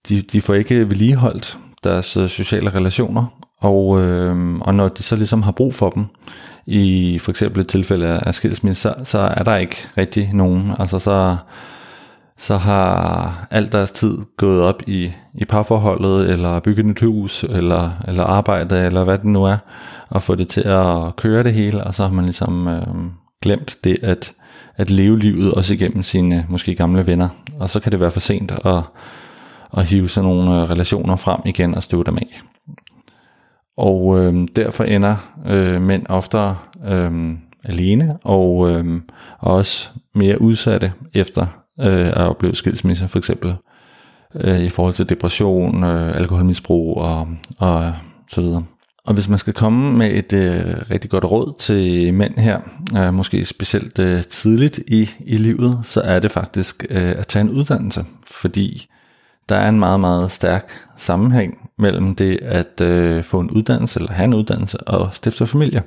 de, 0.10 0.22
de 0.22 0.42
får 0.42 0.54
ikke 0.54 0.90
vedligeholdt 0.90 1.58
deres 1.84 2.18
øh, 2.18 2.30
sociale 2.30 2.70
relationer, 2.70 3.26
og, 3.60 4.02
øh, 4.02 4.60
og 4.60 4.76
når 4.76 4.88
de 4.88 5.04
så 5.04 5.16
ligesom 5.16 5.44
har 5.44 5.52
brug 5.52 5.74
for 5.74 5.90
dem, 5.90 6.06
i 6.66 7.20
for 7.20 7.32
eksempel 7.32 7.62
et 7.62 7.68
tilfælde 7.68 8.08
af 8.08 8.34
skilsmisse, 8.34 8.82
så, 8.82 8.96
så 9.04 9.20
er 9.20 9.44
der 9.44 9.56
ikke 9.56 9.76
rigtig 9.98 10.30
nogen. 10.34 10.74
Altså 10.80 11.00
så, 11.00 11.38
så 12.38 12.58
har 12.58 13.48
alt 13.52 13.72
deres 13.72 13.92
tid 13.92 14.18
gået 14.38 14.62
op 14.62 14.82
i, 14.88 15.12
i 15.34 15.46
parforholdet, 15.46 16.30
eller 16.30 16.60
bygget 16.60 16.86
et 16.86 17.00
hus, 17.00 17.44
eller, 17.44 17.92
eller 18.08 18.24
arbejde, 18.24 18.86
eller 18.86 19.04
hvad 19.04 19.18
det 19.18 19.26
nu 19.26 19.44
er, 19.44 19.58
og 20.10 20.22
få 20.22 20.36
det 20.36 20.48
til 20.48 20.62
at 20.62 21.16
køre 21.16 21.44
det 21.44 21.54
hele, 21.54 21.84
og 21.84 21.96
så 21.96 22.04
har 22.04 22.14
man 22.14 22.26
ligesom 22.26 22.68
øh, 22.68 22.84
glemt 23.42 23.78
det 23.84 23.98
at, 24.02 24.34
at 24.78 24.90
leve 24.90 25.20
livet 25.20 25.54
også 25.54 25.74
igennem 25.74 26.04
sine 26.04 26.38
øh, 26.38 26.52
måske 26.52 26.76
gamle 26.76 27.08
venner. 27.08 27.30
Og 27.60 27.70
så 27.70 27.80
kan 27.80 27.92
det 27.92 28.00
være 28.00 28.12
for 28.12 28.20
sent 28.20 28.52
at, 28.52 28.82
at 29.78 29.86
hive 29.86 30.10
sådan 30.10 30.30
nogle 30.30 30.62
øh, 30.62 30.70
relationer 30.70 31.16
frem 31.16 31.40
igen 31.46 31.76
og 31.76 31.84
støve 31.84 32.04
dem 32.04 32.18
af. 32.18 32.42
Og 33.78 34.20
øh, 34.20 34.48
derfor 34.56 34.84
ender 34.84 35.16
øh, 35.48 35.82
mænd 35.82 36.06
oftere 36.10 36.58
øh, 36.88 37.34
alene 37.66 38.18
og, 38.24 38.70
øh, 38.70 39.02
også 39.40 39.90
mere 40.16 40.42
udsatte 40.42 40.94
efter 41.14 41.46
øh, 41.80 42.08
at 42.08 42.18
opleve 42.18 42.56
skilsmisse 42.56 43.08
for 43.08 43.18
eksempel 43.18 43.56
øh, 44.36 44.60
i 44.60 44.70
forhold 44.70 44.94
til 44.94 45.10
depression, 45.10 45.84
øh, 45.84 46.16
alkoholmisbrug 46.16 46.98
og, 46.98 47.28
og 47.60 47.94
så 48.30 48.42
videre. 48.42 48.64
Og 49.08 49.14
hvis 49.14 49.28
man 49.28 49.38
skal 49.38 49.54
komme 49.54 49.98
med 49.98 50.12
et 50.12 50.34
øh, 50.34 50.76
rigtig 50.92 51.10
godt 51.10 51.24
råd 51.24 51.54
til 51.60 52.14
mænd 52.14 52.38
her, 52.38 52.60
øh, 52.98 53.14
måske 53.14 53.46
specielt 53.46 54.00
øh, 54.00 54.24
tidligt 54.24 54.80
i, 54.88 55.10
i 55.20 55.38
livet, 55.38 55.80
så 55.84 56.02
er 56.02 56.20
det 56.20 56.32
faktisk 56.32 56.86
øh, 56.90 57.10
at 57.18 57.28
tage 57.28 57.44
en 57.44 57.50
uddannelse, 57.50 58.06
fordi 58.32 58.88
der 59.50 59.56
er 59.56 59.70
en 59.70 59.80
meget, 59.80 60.00
meget 60.00 60.32
stærk 60.32 60.72
sammenhæng 60.98 61.70
mellem 61.78 62.16
det 62.16 62.40
at 62.42 62.82
øh, 62.82 63.24
få 63.24 63.40
en 63.40 63.52
uddannelse 63.52 64.00
eller 64.00 64.12
have 64.12 64.26
en 64.26 64.34
uddannelse 64.34 64.78
og 64.78 65.10
stifte 65.12 65.48
familie. 65.48 65.84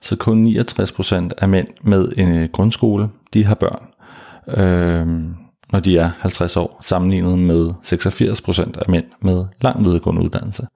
Så 0.00 0.16
kun 0.16 0.46
69% 0.46 1.30
af 1.38 1.48
mænd 1.48 1.68
med 1.82 2.08
en 2.16 2.32
øh, 2.32 2.48
grundskole, 2.52 3.08
de 3.34 3.44
har 3.44 3.54
børn, 3.54 3.82
øh, 4.48 5.06
når 5.72 5.80
de 5.80 5.98
er 5.98 6.10
50 6.18 6.56
år, 6.56 6.80
sammenlignet 6.82 7.38
med 7.38 7.70
86% 7.84 8.80
af 8.80 8.88
mænd 8.88 9.06
med 9.20 9.44
lang 9.60 9.84
videregående 9.84 10.22
uddannelse. 10.22 10.66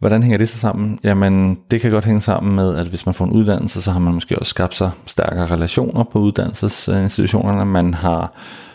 Hvordan 0.00 0.22
hænger 0.22 0.38
det 0.38 0.48
så 0.48 0.58
sammen? 0.58 0.98
Jamen, 1.04 1.58
det 1.70 1.80
kan 1.80 1.90
godt 1.90 2.04
hænge 2.04 2.20
sammen 2.20 2.56
med, 2.56 2.76
at 2.76 2.86
hvis 2.86 3.06
man 3.06 3.14
får 3.14 3.24
en 3.24 3.32
uddannelse, 3.32 3.82
så 3.82 3.90
har 3.90 4.00
man 4.00 4.14
måske 4.14 4.38
også 4.38 4.50
skabt 4.50 4.74
sig 4.74 4.90
stærkere 5.06 5.46
relationer 5.46 6.04
på 6.04 6.18
uddannelsesinstitutionerne. 6.18 7.64
Man 7.64 7.94
har 7.94 8.32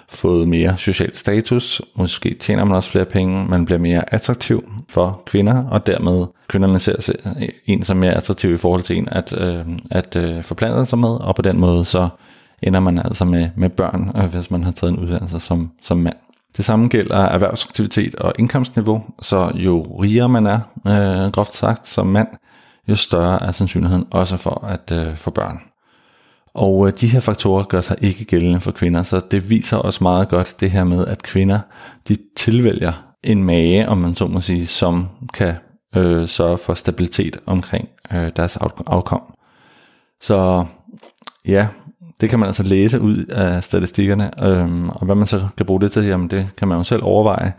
fået 0.10 0.48
mere 0.48 0.78
social 0.78 1.16
status, 1.16 1.82
måske 1.96 2.38
tjener 2.40 2.64
man 2.64 2.76
også 2.76 2.90
flere 2.90 3.06
penge, 3.06 3.46
man 3.46 3.66
bliver 3.66 3.80
mere 3.80 4.14
attraktiv 4.14 4.64
for 4.90 5.22
kvinder, 5.26 5.64
og 5.64 5.88
dermed 5.88 6.26
kvinderne 6.48 6.80
ser 6.80 7.14
en 7.66 7.84
som 7.84 7.98
mere 7.98 8.14
attraktiv 8.14 8.54
i 8.54 8.58
forhold 8.58 8.84
til 8.84 8.98
en 8.98 9.08
at, 9.12 9.34
øh, 9.38 9.66
at 9.92 10.16
øh, 10.16 10.44
forplante 10.44 10.86
sig 10.86 11.00
med, 11.00 11.10
og 11.10 11.36
på 11.36 11.42
den 11.42 11.60
måde 11.60 11.86
så 11.86 12.10
ender 12.62 12.80
man 12.80 13.00
altså 13.00 13.26
med, 13.26 13.50
med 13.56 13.70
børn, 13.70 14.12
øh, 14.16 14.34
hvis 14.34 14.52
man 14.52 14.64
har 14.64 14.72
taget 14.72 14.94
en 14.94 15.00
uddannelse 15.00 15.40
som, 15.40 15.72
som 15.82 15.98
mand. 15.98 16.16
Det 16.58 16.66
samme 16.66 16.88
gælder 16.88 17.18
erhvervsaktivitet 17.18 18.16
og 18.16 18.34
indkomstniveau, 18.40 19.04
så 19.22 19.52
jo 19.56 19.82
rigere 19.82 20.30
man 20.30 20.46
er, 20.46 20.60
øh, 20.88 21.32
groft 21.32 21.56
sagt, 21.56 21.88
som 21.88 22.08
mand, 22.08 22.28
jo 22.88 22.96
større 22.96 23.44
er 23.44 23.52
sandsynligheden 23.52 24.06
også 24.12 24.38
for 24.38 24.66
at 24.66 24.92
øh, 24.92 25.18
få 25.18 25.32
børn. 25.32 25.60
Og 26.54 26.88
øh, 26.88 26.94
de 27.00 27.08
her 27.08 27.20
faktorer 27.20 27.64
gør 27.64 27.82
sig 27.82 27.98
ikke 28.02 28.26
gældende 28.26 28.60
for 28.60 28.72
kvinder, 28.72 29.04
så 29.04 29.22
det 29.32 29.50
viser 29.50 29.78
også 29.78 30.04
meget 30.04 30.30
godt 30.30 30.56
det 30.60 30.72
her 30.72 30.84
med, 30.84 31.08
at 31.08 31.24
kvinder 31.24 31.60
de 32.08 32.18
tilvælger 32.38 32.94
en 33.24 33.44
mage, 33.44 33.90
om 33.90 33.98
man 33.98 34.16
så 34.16 34.28
må 34.28 34.42
sige, 34.42 34.68
som 34.68 35.08
kan 35.34 35.54
øh, 35.96 36.28
sørge 36.28 36.58
for 36.58 36.74
stabilitet 36.74 37.38
omkring 37.46 37.90
øh, 38.14 38.32
deres 38.36 38.58
afkom. 38.88 39.22
Så 40.22 40.66
ja, 41.48 41.68
det 42.22 42.30
kan 42.30 42.40
man 42.40 42.48
altså 42.48 42.64
læse 42.64 43.02
ud 43.02 43.26
af 43.26 43.64
statistikkerne, 43.64 44.44
øhm, 44.44 44.90
og 44.90 45.06
hvad 45.06 45.16
man 45.16 45.28
så 45.28 45.48
kan 45.58 45.66
bruge 45.66 45.82
det 45.82 45.92
til, 45.92 46.06
jamen 46.06 46.28
det 46.28 46.48
kan 46.58 46.68
man 46.68 46.78
jo 46.78 46.84
selv 46.84 47.04
overveje. 47.04 47.54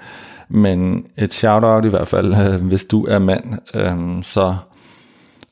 Men 0.48 1.04
et 1.18 1.32
shout-out 1.32 1.84
i 1.84 1.88
hvert 1.88 2.08
fald, 2.08 2.34
øh, 2.34 2.66
hvis 2.66 2.84
du 2.84 3.04
er 3.04 3.18
mand, 3.18 3.44
øh, 3.74 4.22
så 4.22 4.56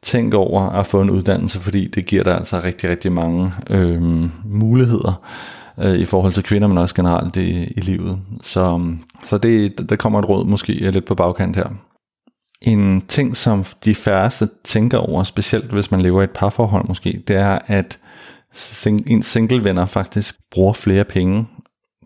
tænk 0.03 0.35
over 0.35 0.63
at 0.63 0.87
få 0.87 1.01
en 1.01 1.11
uddannelse, 1.11 1.61
fordi 1.61 1.89
det 1.89 2.07
giver 2.07 2.23
dig 2.23 2.37
altså 2.37 2.61
rigtig, 2.65 2.91
rigtig 2.91 3.13
mange 3.13 3.53
øh, 3.71 4.03
muligheder 4.45 5.23
øh, 5.79 5.95
i 5.95 6.05
forhold 6.05 6.33
til 6.33 6.43
kvinder, 6.43 6.69
men 6.69 6.79
også 6.79 6.95
generelt 6.95 7.37
i, 7.37 7.65
i 7.65 7.81
livet. 7.81 8.19
Så, 8.41 8.95
så 9.27 9.39
det, 9.39 9.91
der 9.91 9.97
kommer 9.97 10.19
et 10.19 10.29
råd 10.29 10.45
måske 10.45 10.73
lidt 10.73 11.05
på 11.05 11.15
bagkant 11.15 11.57
her. 11.57 11.69
En 12.63 13.03
ting, 13.09 13.37
som 13.37 13.65
de 13.85 13.95
færreste 13.95 14.49
tænker 14.65 14.99
over, 14.99 15.23
specielt 15.23 15.73
hvis 15.73 15.91
man 15.91 16.01
lever 16.01 16.21
i 16.21 16.25
et 16.25 16.31
parforhold 16.31 16.89
måske, 16.89 17.23
det 17.29 17.37
er, 17.37 17.59
at 17.67 17.99
sing- 18.55 19.11
en 19.11 19.23
single 19.23 19.65
venner 19.65 19.87
faktisk 19.87 20.35
bruger 20.51 20.73
flere 20.73 21.05
penge. 21.05 21.47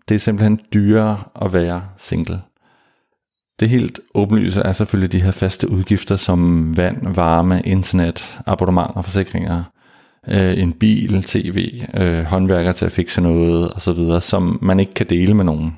Det 0.09 0.15
er 0.15 0.19
simpelthen 0.19 0.59
dyrere 0.73 1.23
at 1.41 1.53
være 1.53 1.83
single. 1.97 2.41
Det 3.59 3.69
helt 3.69 3.99
åbenlyse 4.15 4.61
er 4.61 4.71
selvfølgelig 4.71 5.11
de 5.11 5.21
her 5.21 5.31
faste 5.31 5.69
udgifter 5.69 6.15
som 6.15 6.77
vand, 6.77 7.15
varme, 7.15 7.61
internet, 7.65 8.39
abonnementer, 8.45 9.01
forsikringer, 9.01 9.63
øh, 10.27 10.57
en 10.57 10.73
bil, 10.73 11.23
tv, 11.23 11.83
øh, 11.93 12.23
håndværker 12.23 12.71
til 12.71 12.85
at 12.85 12.91
fikse 12.91 13.21
noget 13.21 13.73
osv., 13.73 14.19
som 14.19 14.59
man 14.61 14.79
ikke 14.79 14.93
kan 14.93 15.05
dele 15.09 15.33
med 15.33 15.45
nogen. 15.45 15.77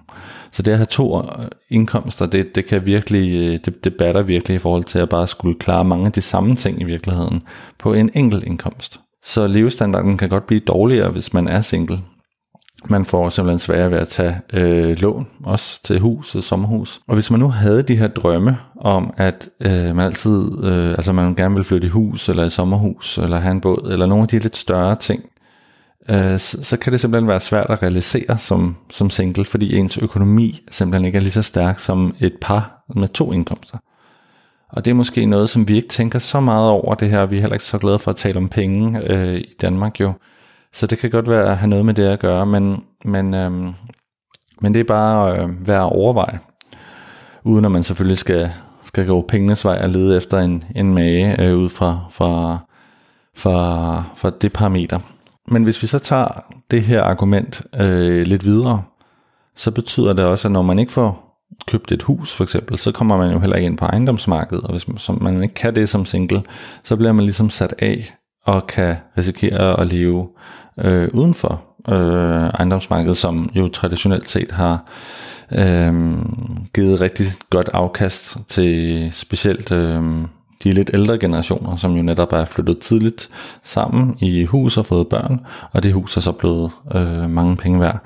Så 0.51 0.61
det 0.61 0.71
at 0.71 0.77
have 0.77 0.85
to 0.85 1.21
øh, 1.21 1.47
indkomster, 1.69 2.25
det, 2.25 2.55
det 2.55 2.65
kan 2.65 2.85
virkelig, 2.85 3.31
øh, 3.31 3.59
det, 3.65 3.83
det 3.83 3.95
batter 3.97 4.21
virkelig 4.21 4.55
i 4.55 4.59
forhold 4.59 4.83
til 4.83 4.99
at 4.99 5.09
bare 5.09 5.27
skulle 5.27 5.59
klare 5.59 5.85
mange 5.85 6.05
af 6.05 6.11
de 6.11 6.21
samme 6.21 6.55
ting 6.55 6.81
i 6.81 6.83
virkeligheden 6.83 7.43
på 7.79 7.93
en 7.93 8.09
enkelt 8.13 8.43
indkomst. 8.43 8.99
Så 9.23 9.47
levestandarden 9.47 10.17
kan 10.17 10.29
godt 10.29 10.47
blive 10.47 10.59
dårligere, 10.59 11.11
hvis 11.11 11.33
man 11.33 11.47
er 11.47 11.61
single. 11.61 11.99
Man 12.89 13.05
får 13.05 13.29
simpelthen 13.29 13.59
sværere 13.59 13.91
ved 13.91 13.97
at 13.97 14.07
tage 14.07 14.41
øh, 14.53 14.97
lån, 14.97 15.27
også 15.43 15.83
til 15.83 15.99
hus 15.99 16.35
og 16.35 16.43
sommerhus. 16.43 17.01
Og 17.07 17.13
hvis 17.13 17.31
man 17.31 17.39
nu 17.39 17.47
havde 17.47 17.83
de 17.83 17.95
her 17.95 18.07
drømme 18.07 18.57
om, 18.79 19.13
at 19.17 19.49
øh, 19.59 19.95
man 19.95 19.99
altid, 19.99 20.63
øh, 20.63 20.91
altså 20.91 21.13
man 21.13 21.35
gerne 21.35 21.55
vil 21.55 21.63
flytte 21.63 21.87
i 21.87 21.89
hus, 21.89 22.29
eller 22.29 22.45
i 22.45 22.49
sommerhus, 22.49 23.17
eller 23.17 23.39
have 23.39 23.51
en 23.51 23.61
båd, 23.61 23.91
eller 23.91 24.05
nogle 24.05 24.21
af 24.21 24.27
de 24.27 24.39
lidt 24.39 24.57
større 24.57 24.95
ting, 24.95 25.23
øh, 26.09 26.39
så, 26.39 26.63
så 26.63 26.77
kan 26.77 26.91
det 26.91 26.99
simpelthen 26.99 27.27
være 27.27 27.39
svært 27.39 27.69
at 27.69 27.83
realisere 27.83 28.37
som, 28.37 28.75
som 28.89 29.09
single, 29.09 29.45
fordi 29.45 29.75
ens 29.75 29.97
økonomi 29.97 30.59
simpelthen 30.71 31.05
ikke 31.05 31.17
er 31.17 31.21
lige 31.21 31.31
så 31.31 31.41
stærk 31.41 31.79
som 31.79 32.15
et 32.19 32.33
par 32.41 32.83
med 32.95 33.07
to 33.07 33.31
indkomster. 33.31 33.77
Og 34.71 34.85
det 34.85 34.91
er 34.91 34.95
måske 34.95 35.25
noget, 35.25 35.49
som 35.49 35.67
vi 35.67 35.75
ikke 35.75 35.87
tænker 35.87 36.19
så 36.19 36.39
meget 36.39 36.69
over 36.69 36.95
det 36.95 37.09
her. 37.09 37.25
Vi 37.25 37.37
er 37.37 37.41
heller 37.41 37.55
ikke 37.55 37.65
så 37.65 37.77
glade 37.77 37.99
for 37.99 38.11
at 38.11 38.17
tale 38.17 38.37
om 38.37 38.49
penge 38.49 39.01
øh, 39.11 39.37
i 39.37 39.53
Danmark 39.61 39.99
jo. 39.99 40.13
Så 40.73 40.87
det 40.87 40.97
kan 40.97 41.09
godt 41.09 41.29
være 41.29 41.51
at 41.51 41.57
have 41.57 41.69
noget 41.69 41.85
med 41.85 41.93
det 41.93 42.03
at 42.03 42.19
gøre, 42.19 42.45
men, 42.45 42.83
men, 43.05 43.33
øh, 43.33 43.51
men 44.61 44.73
det 44.73 44.79
er 44.79 44.83
bare 44.83 45.39
øh, 45.39 45.67
værd 45.67 45.85
at 45.85 45.91
overveje. 45.91 46.39
Uden 47.43 47.65
at 47.65 47.71
man 47.71 47.83
selvfølgelig 47.83 48.17
skal, 48.17 48.51
skal 48.83 49.07
gå 49.07 49.21
pengenes 49.21 49.65
vej 49.65 49.79
og 49.83 49.89
lede 49.89 50.17
efter 50.17 50.39
en, 50.39 50.63
en 50.75 50.93
mage 50.93 51.41
øh, 51.41 51.57
ud 51.57 51.69
fra, 51.69 51.99
fra, 52.11 52.57
fra, 53.35 54.03
fra 54.15 54.31
det 54.41 54.53
parameter. 54.53 54.99
Men 55.47 55.63
hvis 55.63 55.81
vi 55.81 55.87
så 55.87 55.99
tager 55.99 56.43
det 56.71 56.81
her 56.81 57.03
argument 57.03 57.61
øh, 57.79 58.21
lidt 58.21 58.45
videre, 58.45 58.83
så 59.55 59.71
betyder 59.71 60.13
det 60.13 60.25
også, 60.25 60.47
at 60.47 60.51
når 60.51 60.61
man 60.61 60.79
ikke 60.79 60.91
får 60.91 61.30
købt 61.67 61.91
et 61.91 62.03
hus 62.03 62.33
for 62.33 62.43
eksempel, 62.43 62.77
så 62.77 62.91
kommer 62.91 63.17
man 63.17 63.31
jo 63.31 63.39
heller 63.39 63.55
ikke 63.55 63.65
ind 63.65 63.77
på 63.77 63.85
ejendomsmarkedet, 63.85 64.63
og 64.63 64.71
hvis 64.71 64.87
man, 64.87 64.97
som 64.97 65.23
man 65.23 65.43
ikke 65.43 65.55
kan 65.55 65.75
det 65.75 65.89
som 65.89 66.05
single, 66.05 66.43
så 66.83 66.95
bliver 66.95 67.11
man 67.11 67.23
ligesom 67.23 67.49
sat 67.49 67.73
af 67.79 68.13
og 68.45 68.67
kan 68.67 68.95
risikere 69.17 69.79
at 69.79 69.87
leve 69.87 70.29
øh, 70.77 71.09
uden 71.13 71.33
for 71.33 71.61
øh, 71.89 72.49
ejendomsmarkedet, 72.49 73.17
som 73.17 73.51
jo 73.55 73.67
traditionelt 73.67 74.29
set 74.29 74.51
har 74.51 74.85
øh, 75.51 76.15
givet 76.73 77.01
rigtig 77.01 77.25
godt 77.49 77.69
afkast 77.73 78.37
til 78.47 79.07
specielt 79.11 79.71
øh, 79.71 80.03
de 80.63 80.73
lidt 80.73 80.91
ældre 80.93 81.19
generationer, 81.19 81.75
som 81.75 81.95
jo 81.95 82.01
netop 82.01 82.33
er 82.33 82.45
flyttet 82.45 82.79
tidligt 82.79 83.29
sammen 83.63 84.17
i 84.19 84.45
hus 84.45 84.77
og 84.77 84.85
fået 84.85 85.07
børn, 85.07 85.39
og 85.71 85.83
det 85.83 85.93
hus 85.93 86.17
er 86.17 86.21
så 86.21 86.31
blevet 86.31 86.71
øh, 86.95 87.29
mange 87.29 87.57
penge 87.57 87.79
værd, 87.79 87.99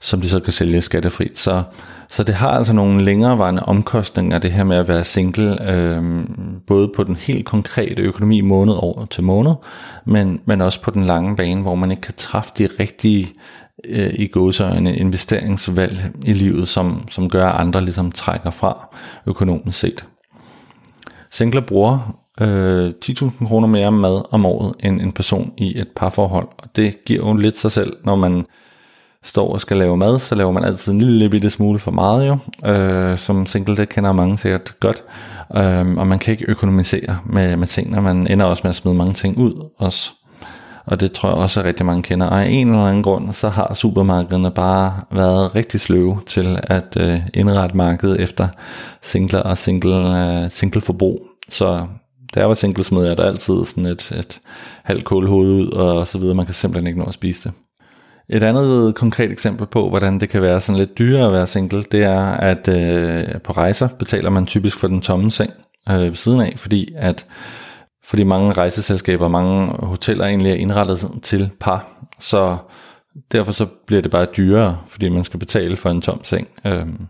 som 0.00 0.20
de 0.20 0.28
så 0.28 0.40
kan 0.40 0.52
sælge 0.52 0.80
skattefrit. 0.80 1.38
Så, 1.38 1.62
så 2.08 2.22
det 2.22 2.34
har 2.34 2.50
altså 2.50 2.72
nogle 2.72 3.04
længerevarende 3.04 3.62
omkostninger, 3.62 4.38
det 4.38 4.52
her 4.52 4.64
med 4.64 4.76
at 4.76 4.88
være 4.88 5.04
single, 5.04 5.70
øh, 5.72 6.24
både 6.66 6.90
på 6.96 7.04
den 7.04 7.16
helt 7.16 7.46
konkrete 7.46 8.02
økonomi 8.02 8.40
måned 8.40 8.74
over 8.74 9.06
til 9.06 9.24
måned, 9.24 9.52
men, 10.04 10.40
men 10.44 10.60
også 10.60 10.82
på 10.82 10.90
den 10.90 11.04
lange 11.04 11.36
bane, 11.36 11.62
hvor 11.62 11.74
man 11.74 11.90
ikke 11.90 12.02
kan 12.02 12.14
træffe 12.16 12.52
de 12.58 12.68
rigtige 12.80 13.28
øh, 13.84 14.14
i 14.14 14.26
gåsøjne 14.26 14.96
investeringsvalg 14.96 16.12
i 16.24 16.32
livet, 16.32 16.68
som, 16.68 17.08
som 17.10 17.30
gør, 17.30 17.48
at 17.48 17.60
andre 17.60 17.80
ligesom 17.80 18.12
trækker 18.12 18.50
fra 18.50 18.96
økonomisk 19.26 19.78
set. 19.78 20.04
Singler 21.30 21.60
bruger 21.60 22.18
øh, 22.40 22.92
10.000 23.04 23.46
kroner 23.46 23.68
mere 23.68 23.92
mad 23.92 24.22
om 24.30 24.46
året 24.46 24.74
end 24.80 25.00
en 25.00 25.12
person 25.12 25.52
i 25.56 25.80
et 25.80 25.88
parforhold. 25.96 26.48
Og 26.58 26.76
det 26.76 27.04
giver 27.04 27.26
jo 27.26 27.36
lidt 27.36 27.58
sig 27.58 27.72
selv, 27.72 27.96
når 28.04 28.16
man 28.16 28.46
står 29.24 29.52
og 29.52 29.60
skal 29.60 29.76
lave 29.76 29.96
mad, 29.96 30.18
så 30.18 30.34
laver 30.34 30.52
man 30.52 30.64
altid 30.64 30.92
en 30.92 31.00
lille 31.00 31.30
bitte 31.30 31.50
smule 31.50 31.78
for 31.78 31.90
meget 31.90 32.28
jo. 32.28 32.38
Øh, 32.70 33.18
som 33.18 33.46
single, 33.46 33.76
det 33.76 33.88
kender 33.88 34.12
mange 34.12 34.38
sikkert 34.38 34.80
godt. 34.80 35.02
Øh, 35.56 35.96
og 35.96 36.06
man 36.06 36.18
kan 36.18 36.32
ikke 36.32 36.44
økonomisere 36.48 37.18
med, 37.26 37.56
med 37.56 37.66
ting, 37.66 37.90
når 37.90 38.00
man 38.00 38.26
ender 38.26 38.46
også 38.46 38.60
med 38.64 38.68
at 38.68 38.74
smide 38.74 38.94
mange 38.94 39.14
ting 39.14 39.38
ud 39.38 39.70
også. 39.78 40.10
Og 40.86 41.00
det 41.00 41.12
tror 41.12 41.28
jeg 41.28 41.38
også, 41.38 41.60
at 41.60 41.66
rigtig 41.66 41.86
mange 41.86 42.02
kender. 42.02 42.26
Og 42.26 42.44
af 42.44 42.48
en 42.48 42.68
eller 42.68 42.84
anden 42.84 43.02
grund, 43.02 43.32
så 43.32 43.48
har 43.48 43.74
supermarkederne 43.74 44.50
bare 44.50 44.94
været 45.10 45.54
rigtig 45.54 45.80
sløve 45.80 46.20
til 46.26 46.58
at 46.62 46.96
øh, 47.00 47.20
indrette 47.34 47.76
markedet 47.76 48.20
efter 48.20 48.48
singler 49.02 49.40
og 49.40 49.58
single, 49.58 49.94
øh, 49.94 50.50
single 50.50 50.80
forbrug. 50.80 51.26
Så 51.48 51.86
da 52.34 52.40
jeg 52.40 52.48
var 52.48 52.54
single, 52.54 52.84
smed 52.84 53.06
jeg 53.06 53.16
der 53.16 53.24
altid 53.24 53.64
sådan 53.64 53.86
et, 53.86 54.12
et 54.18 54.40
halvt 54.84 55.04
kålhoved 55.04 55.48
ud, 55.48 55.68
og 55.68 56.06
så 56.06 56.18
videre. 56.18 56.34
Man 56.34 56.46
kan 56.46 56.54
simpelthen 56.54 56.86
ikke 56.86 56.98
nå 56.98 57.04
at 57.04 57.14
spise 57.14 57.48
det. 57.48 57.52
Et 58.30 58.42
andet 58.42 58.94
konkret 58.94 59.30
eksempel 59.30 59.66
på, 59.66 59.88
hvordan 59.88 60.20
det 60.20 60.28
kan 60.28 60.42
være 60.42 60.60
sådan 60.60 60.78
lidt 60.78 60.98
dyrere 60.98 61.26
at 61.26 61.32
være 61.32 61.46
single, 61.46 61.84
det 61.92 62.04
er, 62.04 62.24
at 62.24 62.68
øh, 62.68 63.40
på 63.40 63.52
rejser 63.52 63.88
betaler 63.88 64.30
man 64.30 64.46
typisk 64.46 64.78
for 64.78 64.88
den 64.88 65.00
tomme 65.00 65.30
seng 65.30 65.52
øh, 65.88 66.00
ved 66.00 66.14
siden 66.14 66.40
af, 66.40 66.54
fordi 66.56 66.94
at 66.96 67.26
fordi 68.04 68.22
mange 68.22 68.52
rejseselskaber, 68.52 69.28
mange 69.28 69.66
hoteller 69.86 70.26
egentlig 70.26 70.52
er 70.52 70.56
indrettet 70.56 71.10
til 71.22 71.50
par, 71.60 72.08
så 72.18 72.56
derfor 73.32 73.52
så 73.52 73.66
bliver 73.86 74.02
det 74.02 74.10
bare 74.10 74.26
dyrere, 74.36 74.78
fordi 74.88 75.08
man 75.08 75.24
skal 75.24 75.40
betale 75.40 75.76
for 75.76 75.90
en 75.90 76.02
tom 76.02 76.24
seng. 76.24 76.48
Øhm, 76.64 77.06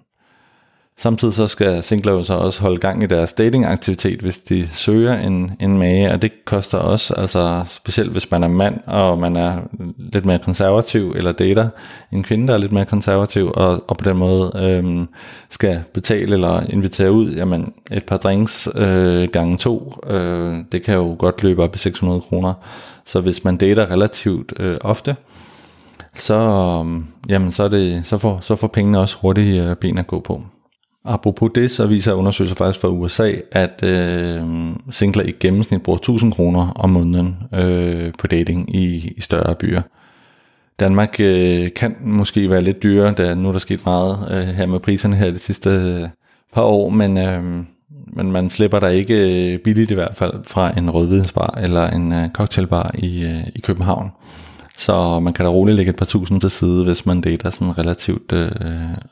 Samtidig 1.01 1.35
så 1.35 1.47
skal 1.47 1.83
singler 1.83 2.13
jo 2.13 2.23
så 2.23 2.35
også 2.35 2.61
holde 2.61 2.81
gang 2.81 3.03
i 3.03 3.07
deres 3.07 3.33
datingaktivitet, 3.33 4.21
hvis 4.21 4.39
de 4.39 4.69
søger 4.69 5.19
en, 5.19 5.53
en 5.61 5.79
mage, 5.79 6.13
og 6.13 6.23
det 6.23 6.45
koster 6.45 6.79
også, 6.79 7.15
altså 7.15 7.65
specielt 7.69 8.13
hvis 8.13 8.31
man 8.31 8.43
er 8.43 8.49
mand, 8.49 8.81
og 8.87 9.19
man 9.19 9.37
er 9.37 9.59
lidt 9.99 10.25
mere 10.25 10.39
konservativ, 10.39 11.13
eller 11.17 11.33
dater 11.33 11.69
en 12.13 12.23
kvinde, 12.23 12.49
der 12.49 12.55
er 12.55 12.59
lidt 12.59 12.73
mere 12.73 12.85
konservativ, 12.85 13.53
og, 13.55 13.85
og 13.89 13.97
på 13.97 14.05
den 14.05 14.17
måde 14.17 14.53
øhm, 14.57 15.09
skal 15.51 15.83
betale 15.95 16.35
eller 16.35 16.63
invitere 16.69 17.13
ud, 17.13 17.31
jamen 17.31 17.73
et 17.91 18.05
par 18.05 18.17
drinks 18.17 18.69
øh, 18.75 19.29
gange 19.33 19.57
to, 19.59 19.95
øh, 20.07 20.59
det 20.73 20.83
kan 20.83 20.95
jo 20.95 21.17
godt 21.19 21.43
løbe 21.43 21.63
op 21.63 21.75
i 21.75 21.79
600 21.79 22.21
kroner. 22.21 22.55
Så 23.05 23.21
hvis 23.21 23.45
man 23.45 23.57
dater 23.57 23.91
relativt 23.91 24.53
øh, 24.57 24.79
ofte, 24.81 25.17
så, 26.15 26.35
øh, 26.87 27.03
jamen, 27.29 27.53
så, 27.53 27.63
er 27.63 27.69
det, 27.69 28.07
så, 28.07 28.19
får, 28.19 28.39
så 28.41 28.57
får 28.57 28.69
pengene 28.69 29.01
også 29.01 29.17
hurtigt 29.21 29.63
øh, 29.63 29.77
ben 29.77 29.99
at 29.99 30.07
gå 30.07 30.21
på. 30.21 30.43
Apropos 31.05 31.51
det, 31.55 31.71
så 31.71 31.87
viser 31.87 32.13
undersøgelser 32.13 32.57
faktisk 32.57 32.81
fra 32.81 32.89
USA, 32.89 33.33
at 33.53 33.83
øh, 33.83 34.43
singler 34.91 35.25
i 35.25 35.35
gennemsnit 35.41 35.83
bruger 35.83 35.99
1000 35.99 36.33
kroner 36.33 36.71
om 36.71 36.91
måneden 36.91 37.37
øh, 37.55 38.13
på 38.19 38.27
dating 38.27 38.77
i, 38.77 39.13
i 39.17 39.21
større 39.21 39.55
byer. 39.55 39.83
Danmark 40.81 41.21
øh, 41.21 41.71
kan 41.77 41.97
måske 42.01 42.51
være 42.51 42.61
lidt 42.61 42.83
dyrere, 42.83 43.13
da 43.13 43.35
nu 43.35 43.49
er 43.49 43.53
der 43.53 43.59
sket 43.59 43.85
meget 43.85 44.29
øh, 44.31 44.55
her 44.55 44.67
med 44.67 44.81
priserne 44.81 45.17
her 45.17 45.31
de 45.31 45.39
sidste 45.39 45.71
øh, 45.71 46.09
par 46.53 46.63
år, 46.63 46.89
men, 46.89 47.19
øh, 47.19 47.43
men 48.07 48.33
man 48.33 48.51
slipper 48.51 48.79
der 48.79 48.89
ikke 48.89 49.53
øh, 49.55 49.59
billigt 49.59 49.91
i 49.91 49.95
hvert 49.95 50.15
fald 50.15 50.33
fra 50.45 50.79
en 50.79 50.91
rødvidensbar 50.91 51.59
eller 51.63 51.87
en 51.87 52.13
øh, 52.13 52.31
cocktailbar 52.31 52.95
i, 52.95 53.25
øh, 53.25 53.47
i 53.55 53.61
København. 53.61 54.11
Så 54.79 55.21
man 55.21 55.33
kan 55.33 55.45
da 55.45 55.51
roligt 55.51 55.77
lægge 55.77 55.91
et 55.91 55.97
par 55.97 56.05
tusind 56.05 56.41
til 56.41 56.51
side, 56.51 56.85
hvis 56.85 57.07
man 57.07 57.21
dater 57.21 57.51
sådan 57.51 57.79
relativt 57.79 58.33
øh, 58.33 58.51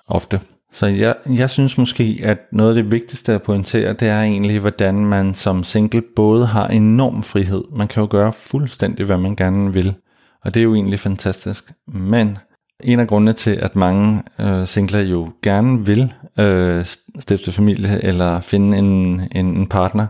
ofte. 0.09 0.41
Så 0.73 0.87
jeg, 0.87 1.15
jeg 1.27 1.51
synes 1.51 1.79
måske, 1.79 2.21
at 2.23 2.39
noget 2.53 2.77
af 2.77 2.83
det 2.83 2.93
vigtigste 2.93 3.33
at 3.33 3.43
pointere, 3.43 3.93
det 3.93 4.09
er 4.09 4.21
egentlig, 4.21 4.59
hvordan 4.59 4.95
man 4.95 5.35
som 5.35 5.65
single 5.65 6.03
både 6.17 6.47
har 6.47 6.69
enorm 6.69 7.23
frihed. 7.23 7.65
Man 7.73 7.89
kan 7.89 8.01
jo 8.01 8.09
gøre 8.11 8.33
fuldstændig, 8.33 9.07
hvad 9.07 9.19
man 9.19 9.37
gerne 9.37 9.73
vil. 9.73 9.95
Og 10.45 10.55
det 10.55 10.61
er 10.61 10.65
jo 10.65 10.75
egentlig 10.75 11.01
fantastisk. 11.01 11.73
Men 11.87 12.39
en 12.81 13.01
af 13.01 13.09
grundene 13.09 13.33
til, 13.33 13.51
at 13.51 13.77
mange 13.77 14.23
øh, 14.41 14.67
singler 14.67 15.01
jo 15.01 15.33
gerne 15.43 15.87
vil 15.87 16.13
øh, 16.39 16.85
stifte 17.19 17.53
familie 17.53 18.05
eller 18.05 18.41
finde 18.41 18.79
en, 18.79 19.21
en, 19.33 19.47
en 19.57 19.67
partner, 19.67 20.07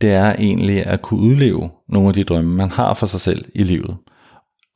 det 0.00 0.12
er 0.12 0.34
egentlig 0.38 0.86
at 0.86 1.02
kunne 1.02 1.20
udleve 1.20 1.70
nogle 1.88 2.08
af 2.08 2.14
de 2.14 2.24
drømme, 2.24 2.56
man 2.56 2.70
har 2.70 2.94
for 2.94 3.06
sig 3.06 3.20
selv 3.20 3.44
i 3.54 3.62
livet. 3.62 3.96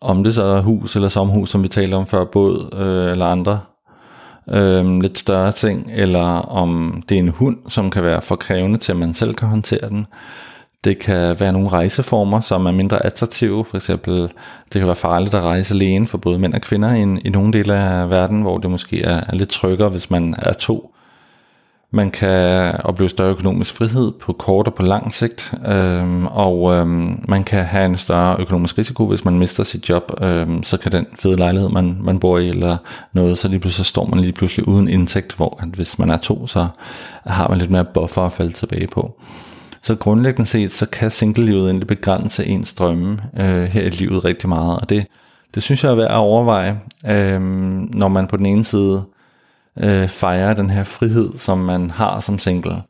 Om 0.00 0.24
det 0.24 0.34
så 0.34 0.42
er 0.42 0.60
hus 0.60 0.96
eller 0.96 1.08
sommerhus, 1.08 1.50
som 1.50 1.62
vi 1.62 1.68
talte 1.68 1.94
om 1.94 2.06
før, 2.06 2.24
båd 2.24 2.74
øh, 2.74 3.12
eller 3.12 3.26
andre 3.26 3.60
øh, 4.50 5.00
lidt 5.00 5.18
større 5.18 5.52
ting, 5.52 5.90
eller 5.94 6.24
om 6.50 7.02
det 7.08 7.14
er 7.14 7.18
en 7.18 7.28
hund, 7.28 7.56
som 7.68 7.90
kan 7.90 8.02
være 8.02 8.22
for 8.22 8.36
krævende 8.36 8.78
til, 8.78 8.92
at 8.92 8.98
man 8.98 9.14
selv 9.14 9.34
kan 9.34 9.48
håndtere 9.48 9.88
den. 9.88 10.06
Det 10.84 10.98
kan 10.98 11.40
være 11.40 11.52
nogle 11.52 11.68
rejseformer, 11.68 12.40
som 12.40 12.66
er 12.66 12.70
mindre 12.70 13.06
attraktive. 13.06 13.64
For 13.64 13.76
eksempel, 13.76 14.22
det 14.72 14.80
kan 14.80 14.86
være 14.86 14.96
farligt 14.96 15.34
at 15.34 15.42
rejse 15.42 15.74
alene 15.74 16.06
for 16.06 16.18
både 16.18 16.38
mænd 16.38 16.54
og 16.54 16.60
kvinder 16.60 16.94
i, 16.94 17.20
i 17.24 17.30
nogle 17.30 17.52
dele 17.52 17.74
af 17.74 18.10
verden, 18.10 18.42
hvor 18.42 18.58
det 18.58 18.70
måske 18.70 19.02
er, 19.02 19.24
er 19.28 19.34
lidt 19.34 19.48
tryggere, 19.48 19.88
hvis 19.88 20.10
man 20.10 20.34
er 20.38 20.52
to. 20.52 20.94
Man 21.92 22.10
kan 22.10 22.74
opleve 22.84 23.08
større 23.08 23.30
økonomisk 23.30 23.74
frihed 23.74 24.12
på 24.12 24.32
kort 24.32 24.66
og 24.66 24.74
på 24.74 24.82
lang 24.82 25.14
sigt, 25.14 25.54
øhm, 25.66 26.26
og 26.26 26.74
øhm, 26.74 27.24
man 27.28 27.44
kan 27.44 27.64
have 27.64 27.86
en 27.86 27.96
større 27.96 28.36
økonomisk 28.40 28.78
risiko, 28.78 29.06
hvis 29.06 29.24
man 29.24 29.38
mister 29.38 29.62
sit 29.62 29.88
job. 29.88 30.22
Øhm, 30.22 30.62
så 30.62 30.76
kan 30.76 30.92
den 30.92 31.06
fede 31.14 31.36
lejlighed, 31.36 31.68
man, 31.68 31.96
man 32.00 32.18
bor 32.20 32.38
i, 32.38 32.48
eller 32.48 32.76
noget, 33.12 33.38
så 33.38 33.48
lige 33.48 33.60
pludselig 33.60 33.86
så 33.86 33.90
står 33.90 34.06
man 34.06 34.20
lige 34.20 34.32
pludselig 34.32 34.68
uden 34.68 34.88
indtægt, 34.88 35.36
hvor 35.36 35.58
at 35.62 35.68
hvis 35.68 35.98
man 35.98 36.10
er 36.10 36.16
to, 36.16 36.46
så 36.46 36.68
har 37.26 37.48
man 37.48 37.58
lidt 37.58 37.70
mere 37.70 37.84
buffer 37.84 38.22
at 38.22 38.32
falde 38.32 38.52
tilbage 38.52 38.86
på. 38.86 39.20
Så 39.82 39.94
grundlæggende 39.94 40.50
set, 40.50 40.72
så 40.72 40.86
kan 40.86 41.10
single-livet 41.10 41.64
egentlig 41.64 41.86
begrænse 41.86 42.46
ens 42.46 42.74
drømme 42.74 43.18
øh, 43.36 43.62
her 43.64 43.82
i 43.82 43.88
livet 43.88 44.24
rigtig 44.24 44.48
meget, 44.48 44.80
og 44.80 44.88
det, 44.88 45.06
det 45.54 45.62
synes 45.62 45.84
jeg 45.84 45.90
er 45.90 45.96
værd 45.96 46.10
at 46.10 46.16
overveje, 46.16 46.80
øh, 47.06 47.40
når 47.94 48.08
man 48.08 48.26
på 48.26 48.36
den 48.36 48.46
ene 48.46 48.64
side 48.64 49.04
øh, 49.78 50.08
fejre 50.08 50.54
den 50.54 50.70
her 50.70 50.84
frihed, 50.84 51.38
som 51.38 51.58
man 51.58 51.90
har 51.90 52.20
som 52.20 52.38
single. 52.38 52.82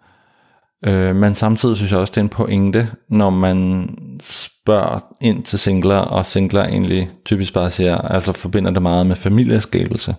Øh, 0.86 1.16
men 1.16 1.34
samtidig 1.34 1.76
synes 1.76 1.92
jeg 1.92 2.00
også, 2.00 2.10
det 2.10 2.16
er 2.16 2.24
en 2.24 2.28
pointe, 2.28 2.90
når 3.08 3.30
man 3.30 3.88
spørger 4.20 4.98
ind 5.20 5.42
til 5.42 5.58
singler, 5.58 5.96
og 5.96 6.26
singler 6.26 6.64
egentlig 6.64 7.10
typisk 7.24 7.54
bare 7.54 7.70
siger, 7.70 7.98
altså 7.98 8.32
forbinder 8.32 8.70
det 8.70 8.82
meget 8.82 9.06
med 9.06 9.16
familieskabelse, 9.16 10.14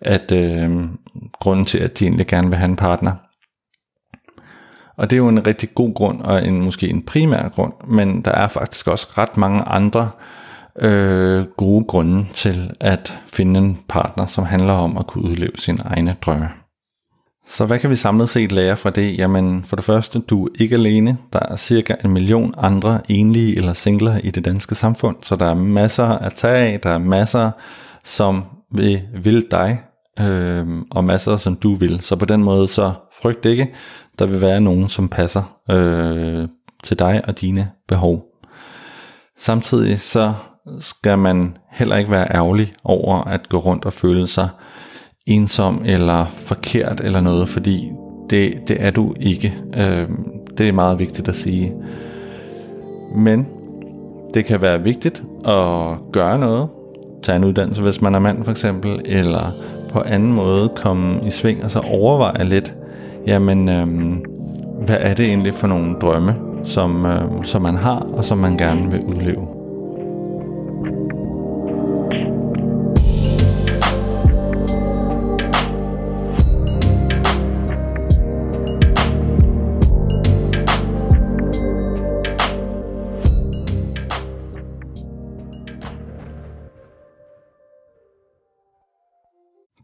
at 0.00 0.32
øh, 0.32 0.80
grunden 1.40 1.66
til, 1.66 1.78
at 1.78 1.98
de 1.98 2.04
egentlig 2.04 2.26
gerne 2.26 2.48
vil 2.48 2.58
have 2.58 2.68
en 2.70 2.76
partner. 2.76 3.12
Og 4.96 5.10
det 5.10 5.16
er 5.16 5.18
jo 5.18 5.28
en 5.28 5.46
rigtig 5.46 5.74
god 5.74 5.94
grund, 5.94 6.22
og 6.22 6.46
en, 6.46 6.60
måske 6.60 6.88
en 6.88 7.02
primær 7.02 7.48
grund, 7.48 7.72
men 7.88 8.22
der 8.22 8.32
er 8.32 8.46
faktisk 8.46 8.88
også 8.88 9.06
ret 9.18 9.36
mange 9.36 9.62
andre 9.62 10.00
øh, 10.00 10.47
øh, 10.80 11.44
gode 11.56 11.84
grunde 11.84 12.26
til 12.34 12.70
at 12.80 13.18
finde 13.26 13.60
en 13.60 13.78
partner, 13.88 14.26
som 14.26 14.44
handler 14.44 14.72
om 14.72 14.96
at 14.98 15.06
kunne 15.06 15.24
udleve 15.24 15.52
sine 15.54 15.82
egne 15.84 16.16
drømme. 16.22 16.48
Så 17.46 17.66
hvad 17.66 17.78
kan 17.78 17.90
vi 17.90 17.96
samlet 17.96 18.28
set 18.28 18.52
lære 18.52 18.76
fra 18.76 18.90
det? 18.90 19.18
Jamen 19.18 19.64
for 19.64 19.76
det 19.76 19.84
første, 19.84 20.18
du 20.18 20.44
er 20.44 20.48
ikke 20.58 20.74
alene. 20.74 21.18
Der 21.32 21.40
er 21.48 21.56
cirka 21.56 21.94
en 22.04 22.10
million 22.10 22.54
andre 22.56 23.00
enlige 23.08 23.56
eller 23.56 23.72
singler 23.72 24.18
i 24.18 24.30
det 24.30 24.44
danske 24.44 24.74
samfund, 24.74 25.16
så 25.22 25.36
der 25.36 25.46
er 25.46 25.54
masser 25.54 26.04
at 26.04 26.34
tage 26.34 26.72
af. 26.72 26.80
Der 26.80 26.90
er 26.90 26.98
masser, 26.98 27.50
som 28.04 28.44
vil, 28.72 29.02
vil 29.22 29.46
dig, 29.50 29.80
øh, 30.20 30.66
og 30.90 31.04
masser, 31.04 31.36
som 31.36 31.56
du 31.56 31.74
vil. 31.74 32.00
Så 32.00 32.16
på 32.16 32.24
den 32.24 32.44
måde, 32.44 32.68
så 32.68 32.92
frygt 33.22 33.46
ikke. 33.46 33.74
Der 34.18 34.26
vil 34.26 34.40
være 34.40 34.60
nogen, 34.60 34.88
som 34.88 35.08
passer 35.08 35.58
øh, 35.70 36.48
til 36.84 36.98
dig 36.98 37.22
og 37.24 37.40
dine 37.40 37.70
behov. 37.88 38.24
Samtidig 39.38 40.00
så 40.00 40.34
skal 40.80 41.18
man 41.18 41.56
heller 41.70 41.96
ikke 41.96 42.10
være 42.10 42.34
ærgerlig 42.34 42.72
over 42.84 43.16
at 43.16 43.48
gå 43.48 43.58
rundt 43.58 43.84
og 43.84 43.92
føle 43.92 44.26
sig 44.26 44.48
ensom 45.26 45.82
eller 45.84 46.26
forkert 46.26 47.00
eller 47.00 47.20
noget, 47.20 47.48
fordi 47.48 47.90
det, 48.30 48.68
det 48.68 48.76
er 48.80 48.90
du 48.90 49.14
ikke. 49.20 49.56
Øh, 49.76 50.08
det 50.58 50.68
er 50.68 50.72
meget 50.72 50.98
vigtigt 50.98 51.28
at 51.28 51.34
sige. 51.34 51.72
Men 53.14 53.48
det 54.34 54.44
kan 54.44 54.62
være 54.62 54.82
vigtigt 54.82 55.22
at 55.44 55.96
gøre 56.12 56.38
noget. 56.38 56.68
Tage 57.22 57.36
en 57.36 57.44
uddannelse, 57.44 57.82
hvis 57.82 58.00
man 58.00 58.14
er 58.14 58.18
mand 58.18 58.44
for 58.44 58.50
eksempel, 58.50 59.00
eller 59.04 59.52
på 59.92 60.00
anden 60.00 60.32
måde 60.32 60.68
komme 60.76 61.26
i 61.26 61.30
sving 61.30 61.64
og 61.64 61.70
så 61.70 61.80
overveje 61.80 62.44
lidt, 62.44 62.74
jamen, 63.26 63.68
øhm, 63.68 64.24
hvad 64.86 64.96
er 65.00 65.14
det 65.14 65.26
egentlig 65.26 65.54
for 65.54 65.66
nogle 65.66 65.96
drømme, 66.00 66.34
som, 66.64 67.06
øhm, 67.06 67.44
som 67.44 67.62
man 67.62 67.76
har 67.76 68.06
og 68.12 68.24
som 68.24 68.38
man 68.38 68.58
gerne 68.58 68.90
vil 68.90 69.00
udleve. 69.00 69.57